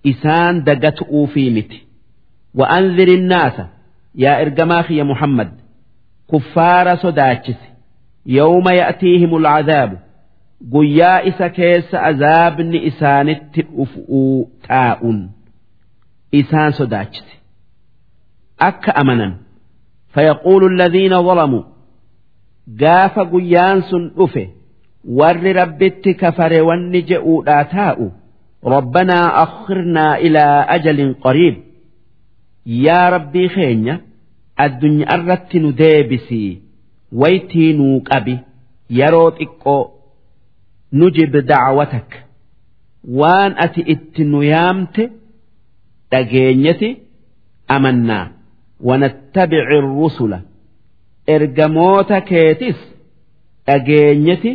[0.03, 1.79] isaan dagatu'uufii miti.
[2.59, 3.63] Wa'anziri naasa
[4.23, 5.49] yaa ergamaa kiyya muhammad
[6.29, 7.67] kuffaara sodaachisi
[8.37, 9.97] yawma ya'tiihim ulcadaabu
[10.73, 15.19] guyyaa isa keessa azaabni isaanitti dhufuu taa'un.
[16.39, 17.35] Isaan sodaachisi
[18.69, 19.33] akka amanan
[20.13, 21.63] fayaquulu alladhiina zalamuu
[22.81, 24.43] gaafa guyyaan sun dhufe
[25.19, 28.05] warri rabbitti kafare wanni je'uudhaa taa'u.
[30.75, 31.55] Ajalin qariib
[32.85, 33.95] yaa rabbii keenya
[34.65, 36.51] addunyaa irratti nu deebisii
[37.21, 38.35] waytii nuu qabi
[38.99, 39.81] yeroo xiqqoo
[40.99, 42.09] nujib dacwatak
[43.19, 45.03] waan ati itti nu yaamte
[46.11, 46.89] dhageenyati
[47.75, 48.25] amannaa
[48.89, 50.39] wanattabici rusula
[51.35, 52.79] ergamoota keetis
[53.67, 54.51] dhageenyati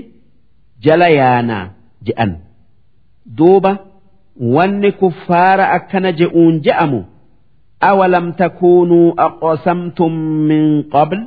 [0.87, 1.65] jala yaanaa
[2.07, 2.33] je'an
[3.39, 3.73] duuba
[4.41, 7.01] wanni kuffaara akkana je'uun je'amu
[7.81, 10.13] awalam takuunuu aqsamtum
[10.49, 10.65] min
[10.95, 11.19] qabl?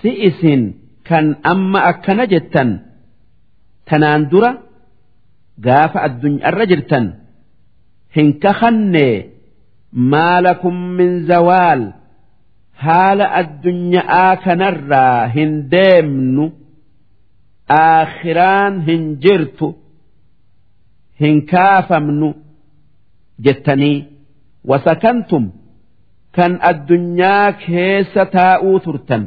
[0.00, 0.62] Si isin
[1.08, 2.70] kan amma akkana jettan
[3.88, 4.50] tanaan dura
[5.66, 7.06] gaafa addunyaarra jirtan
[8.16, 9.06] hin kakanne
[10.12, 11.82] maalakum min zawaal
[12.84, 16.44] haala addunyaa kanarraa hin deemnu
[17.68, 19.66] aakhiraan hin jirtu
[21.20, 22.28] hin kaafamnu
[23.44, 24.04] jettanii
[24.70, 25.44] wasakantum
[26.36, 29.22] kan addunyaa keessa taa'uu turtan.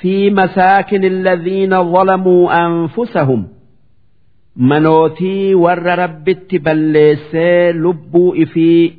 [0.00, 3.42] Fi masaakin alladhiina zalamuu anfusahum.
[4.70, 8.98] Manootii warra rabbitti balleessee lubbuu ifii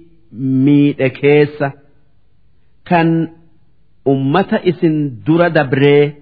[0.65, 1.71] miidhe keessa.
[2.89, 3.09] Kan
[4.13, 4.95] ummata isin
[5.25, 6.15] dura dabree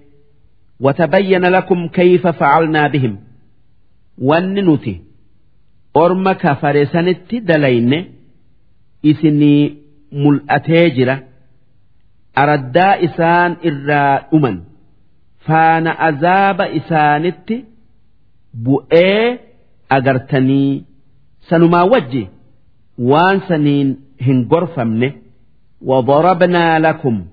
[0.80, 3.14] watabayyana lakum kayfa facalnaa bihim.
[4.28, 4.94] Wanni nuti
[6.03, 7.99] orma kafare sanitti dalayne
[9.11, 9.63] isinii
[10.23, 11.15] mul'atee jira
[12.41, 14.57] araddaa isaan irraa dhuman
[15.47, 17.55] faana azaaba isaanitti
[18.65, 19.25] bu'ee
[19.97, 20.71] agartanii
[21.49, 22.23] sanumaa wajji
[23.11, 23.89] waan saniin
[24.25, 25.09] hin gorfamne
[25.81, 27.25] وضربنا لكم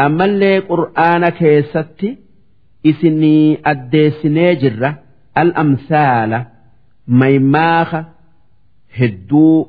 [0.00, 2.18] أما اللي قرآن كيستي
[2.86, 4.98] إسني أديسني جرة
[5.38, 6.44] الأمثال
[7.08, 7.94] ميماخ
[8.98, 9.68] هدو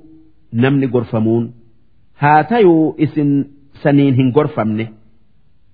[0.53, 1.53] نمني قرفمون
[2.19, 3.45] هاتيو إسن
[3.83, 4.87] سنين هن قرفمنه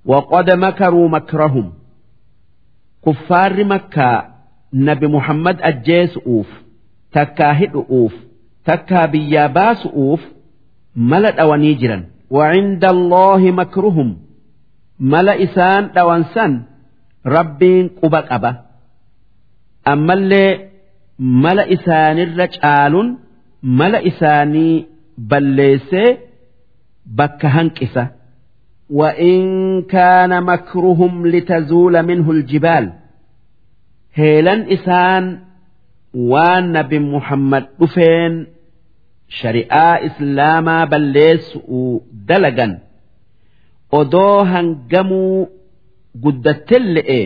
[0.05, 1.73] وقد مكروا مكرهم
[3.05, 4.27] كفار مكة
[4.73, 6.49] نبي محمد أجيس أوف
[7.11, 8.15] تكا هد أوف
[8.65, 10.21] تكا بياباس أوف
[10.95, 14.17] ملت أونيجرا وعند الله مكرهم
[14.99, 16.63] ملا إسان دوانسان
[17.25, 18.61] ربين قبك أبا
[19.87, 20.69] أما اللي
[21.19, 23.15] ملا إسان الرجال
[23.63, 24.85] ملا إساني
[25.17, 26.17] بليسي
[27.05, 28.07] بك هنكسه
[28.89, 29.41] وإن
[29.81, 32.93] كان مكرهم لتزول منه الجبال
[34.13, 35.39] هيلن إسان
[36.13, 38.47] وان نبي محمد دفين
[39.29, 41.57] شريعة إسلاما بليس
[42.27, 42.79] دلقا
[43.99, 45.47] odoo hangamuu
[46.23, 47.21] guddattelle'e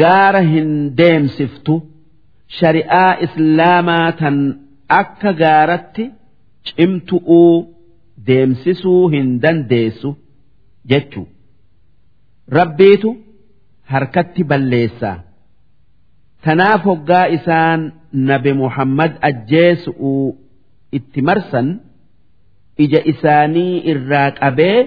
[0.00, 1.74] gaara hin deemsiftu
[2.59, 4.37] Shari'aa islaamaa tan
[4.99, 6.05] akka gaaratti
[6.67, 7.53] cimtu'uu
[8.27, 10.09] deemsisuu hin dandeessu
[10.91, 11.21] jechu
[12.57, 13.09] rabbiitu
[13.91, 15.17] harkatti balleessaa.
[16.43, 17.81] Tanaaf hoggaa isaan
[18.29, 20.25] nabi muhammad ajjeesu'uu
[20.97, 21.67] itti marsan
[22.85, 24.77] ija isaanii irraa qabee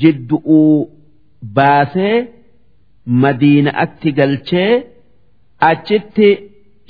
[0.00, 0.74] jiddu'uu
[1.56, 2.16] baasee
[3.22, 4.72] madiina'atti galchee
[5.71, 6.29] achitti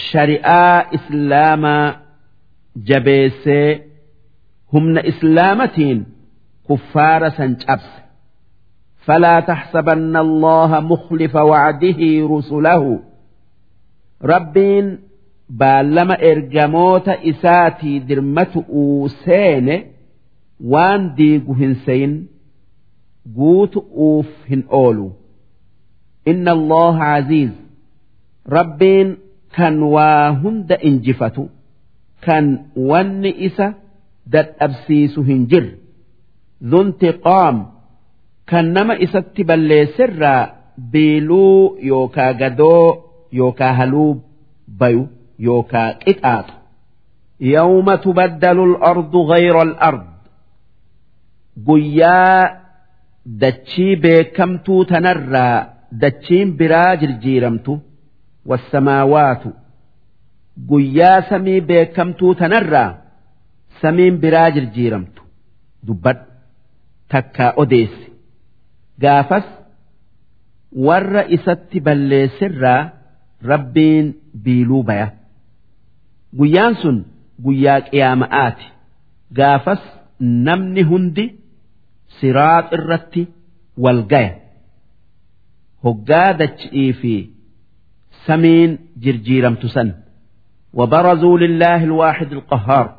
[0.09, 1.87] shari'aa islaamaa
[2.89, 3.69] jabeessee
[4.73, 5.99] humna islaamatiin
[6.67, 7.97] kuffaara san cabse
[9.07, 11.99] فلا تحسبن الله مخلف وعده
[12.35, 12.99] رسله
[14.23, 14.97] ربين
[15.59, 19.75] baalama ergamoota isaatii dirmatu'uu seene
[20.73, 22.13] waan diigu hin seyin
[23.37, 25.07] guutu'uuf hin oolu
[26.31, 27.51] inna allaha aziiz
[28.54, 29.08] Rabbiin
[29.56, 31.44] kan waa hunda injifatu
[32.26, 32.44] kan
[32.90, 33.66] wanni isa
[34.32, 35.72] dadhabsiisu hin jirre.
[36.70, 37.56] Dhuntiqaam
[38.50, 40.42] kan nama isatti balleesserraa
[40.92, 42.86] biiluu yookaa gadoo
[43.38, 44.12] yookaa haluu
[44.80, 45.02] bayu
[45.46, 46.54] yookaa qixaaxu
[47.54, 50.04] yawma tubaddalu al-ardu ghayra al-ard
[51.66, 52.40] guyyaa
[53.42, 55.56] dachii beekamtuu tanarraa
[56.02, 57.72] dachiin biraa jirjiiramtu
[58.50, 59.50] wassamaawaatu
[60.70, 62.90] guyyaa samii beekamtuu tanarraa
[63.82, 65.22] samiin biraa jirjiiramtu
[65.86, 66.24] dubbadhu
[67.14, 68.06] takkaa odeessi
[69.04, 69.46] gaafas
[70.86, 72.80] warra isatti balleessirraa
[73.50, 74.06] rabbiin
[74.44, 75.08] biiluu baya
[76.38, 76.96] guyyaan sun
[77.44, 78.66] guyyaa qiyaama'aati
[79.38, 79.82] gaafas
[80.48, 81.24] namni hundi
[82.20, 83.22] siraax irratti
[83.84, 84.32] wal gaya
[85.84, 87.14] hoggaa dachi'ii fi
[88.27, 88.71] samiin
[89.03, 89.89] jirjiiramtu san
[90.73, 92.95] وبرزوا لله الواحد القهار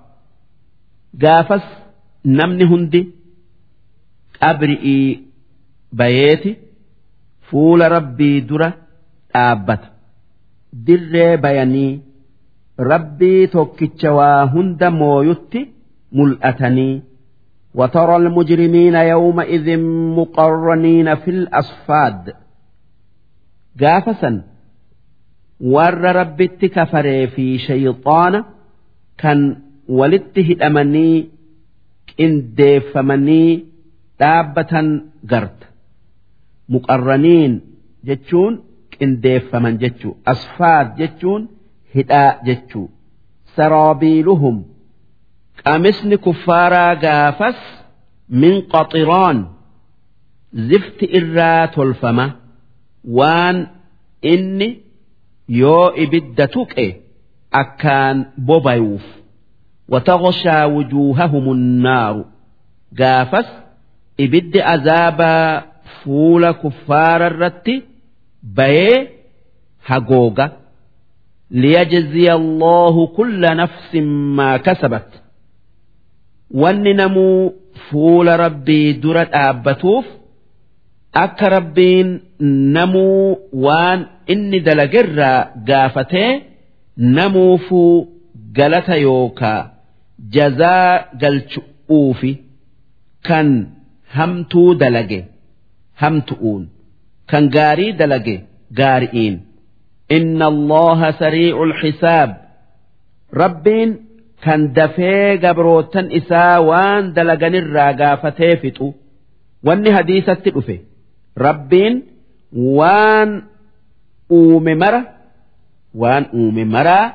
[1.23, 1.63] قافس
[2.27, 3.09] نمني هندي
[4.43, 5.23] أبرئي
[5.93, 6.57] بيتي
[7.51, 8.75] فول ربي درة
[9.37, 9.81] آبت
[10.73, 12.01] در بياني
[12.81, 15.69] ربي توكتشوا هند مويتي
[16.13, 17.03] ملأتني
[17.75, 19.79] وترى المجرمين يومئذ
[20.17, 22.35] مقرنين في الأصفاد
[23.81, 24.43] قافسا
[25.60, 28.40] warra rabbitti kafaree fi shayxaana
[29.22, 29.40] kan
[30.00, 31.18] walitti hidhamanii
[32.18, 33.52] qindeeffamanii
[34.20, 34.88] dhaabbatan
[35.32, 35.66] garta.
[36.72, 37.54] Muqarraniin
[38.08, 38.54] jechuun
[38.98, 41.42] qindeeffaman jechuu asfaad jechuun
[41.96, 42.88] hidhaa jechuu.
[43.56, 44.58] Saraabiiluhum
[45.64, 47.60] qamisni kuffaaraa gaafas
[48.42, 49.38] min qaxiraan
[50.70, 52.26] zifti irraa tolfama.
[53.18, 53.58] Waan
[54.34, 54.70] inni
[55.62, 56.86] yoo ibidda tuqe
[57.62, 58.18] akkaan
[58.48, 59.06] bobayuuf
[59.92, 62.24] wataghshaa wujuuhahum annaaru
[63.00, 63.48] gaafas
[64.26, 65.64] ibiddi azaabaa
[66.04, 67.76] fuula kuffaara irratti
[68.58, 68.98] bayee
[69.90, 70.46] hagooga.
[71.62, 75.08] Liyajziya allahu kulla nafsin maa kasabat.
[76.62, 77.54] Wanni namuu
[77.90, 80.06] fuula rabbii dura dhaabbatuuf
[81.24, 82.10] akka rabbiin
[82.76, 84.00] namuu waan
[84.34, 86.32] inni dalagerraa gaafatee
[87.16, 87.94] namuufuu
[88.58, 89.62] galata yookaa
[90.36, 92.32] jazaa galchu'uufi
[93.28, 93.48] kan
[94.18, 95.20] hamtuu dalage
[96.02, 96.64] hamtu'uun
[97.32, 98.36] kan gaarii dalage
[98.80, 99.36] gaari'iin.
[100.18, 102.30] Inna allaha sariicul xisaab.
[103.42, 103.90] Rabbiin
[104.46, 108.88] kan dafee gabrootan isaa waan dalaganirraa gaafatee fixu.
[109.68, 110.76] Wanni hadiisatti dhufe.
[111.48, 111.96] Rabbiin
[112.80, 113.30] waan
[114.32, 115.02] uume mara
[116.02, 117.06] waan uume maraa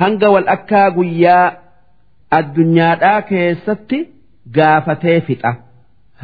[0.00, 1.46] hanga wal akkaa guyyaa
[2.38, 3.98] addunyaadhaa keessatti
[4.56, 5.50] gaafatee fixa.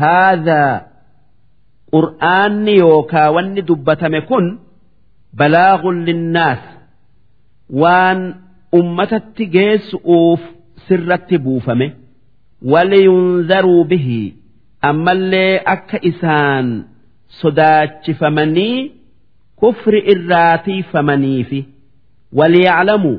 [0.00, 0.72] Haadhaa
[1.94, 4.46] qur'aanni yookaa wanni dubbatame kun
[5.38, 6.62] balaagun linnaas
[7.82, 8.20] waan
[8.78, 10.40] ummatatti geessu'uuf
[10.88, 11.86] sirratti buufame.
[12.72, 14.20] Waliyunzaruu bihi
[14.90, 16.66] ammallee akka isaan
[17.40, 18.76] sodaachifamanii
[19.64, 21.60] kufri irraa tiifamaniifi
[22.38, 23.18] waliyaclamuu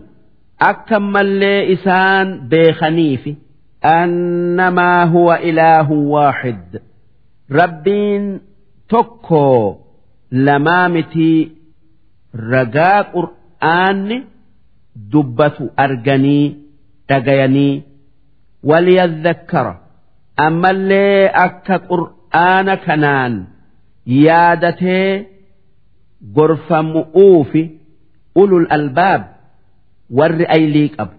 [0.72, 3.32] akka ammallee isaan beekaniifi
[3.94, 6.72] annamaa huwa ilaahun waaxid.
[7.60, 8.26] Rabbiin
[8.94, 9.42] tokko
[10.48, 11.52] lamaa mitii
[12.52, 14.18] ragaa qur'aanni
[15.12, 16.46] dubbatu arganii
[17.10, 17.84] dhagayanii
[18.70, 19.74] waliyadhakkara.
[20.48, 23.34] Ammallee akka qur'aana kanaan
[24.26, 25.10] yaadatee
[26.34, 27.64] gorfamu'uufi
[28.36, 29.22] ulul albaab
[30.10, 31.16] warri aylii qabu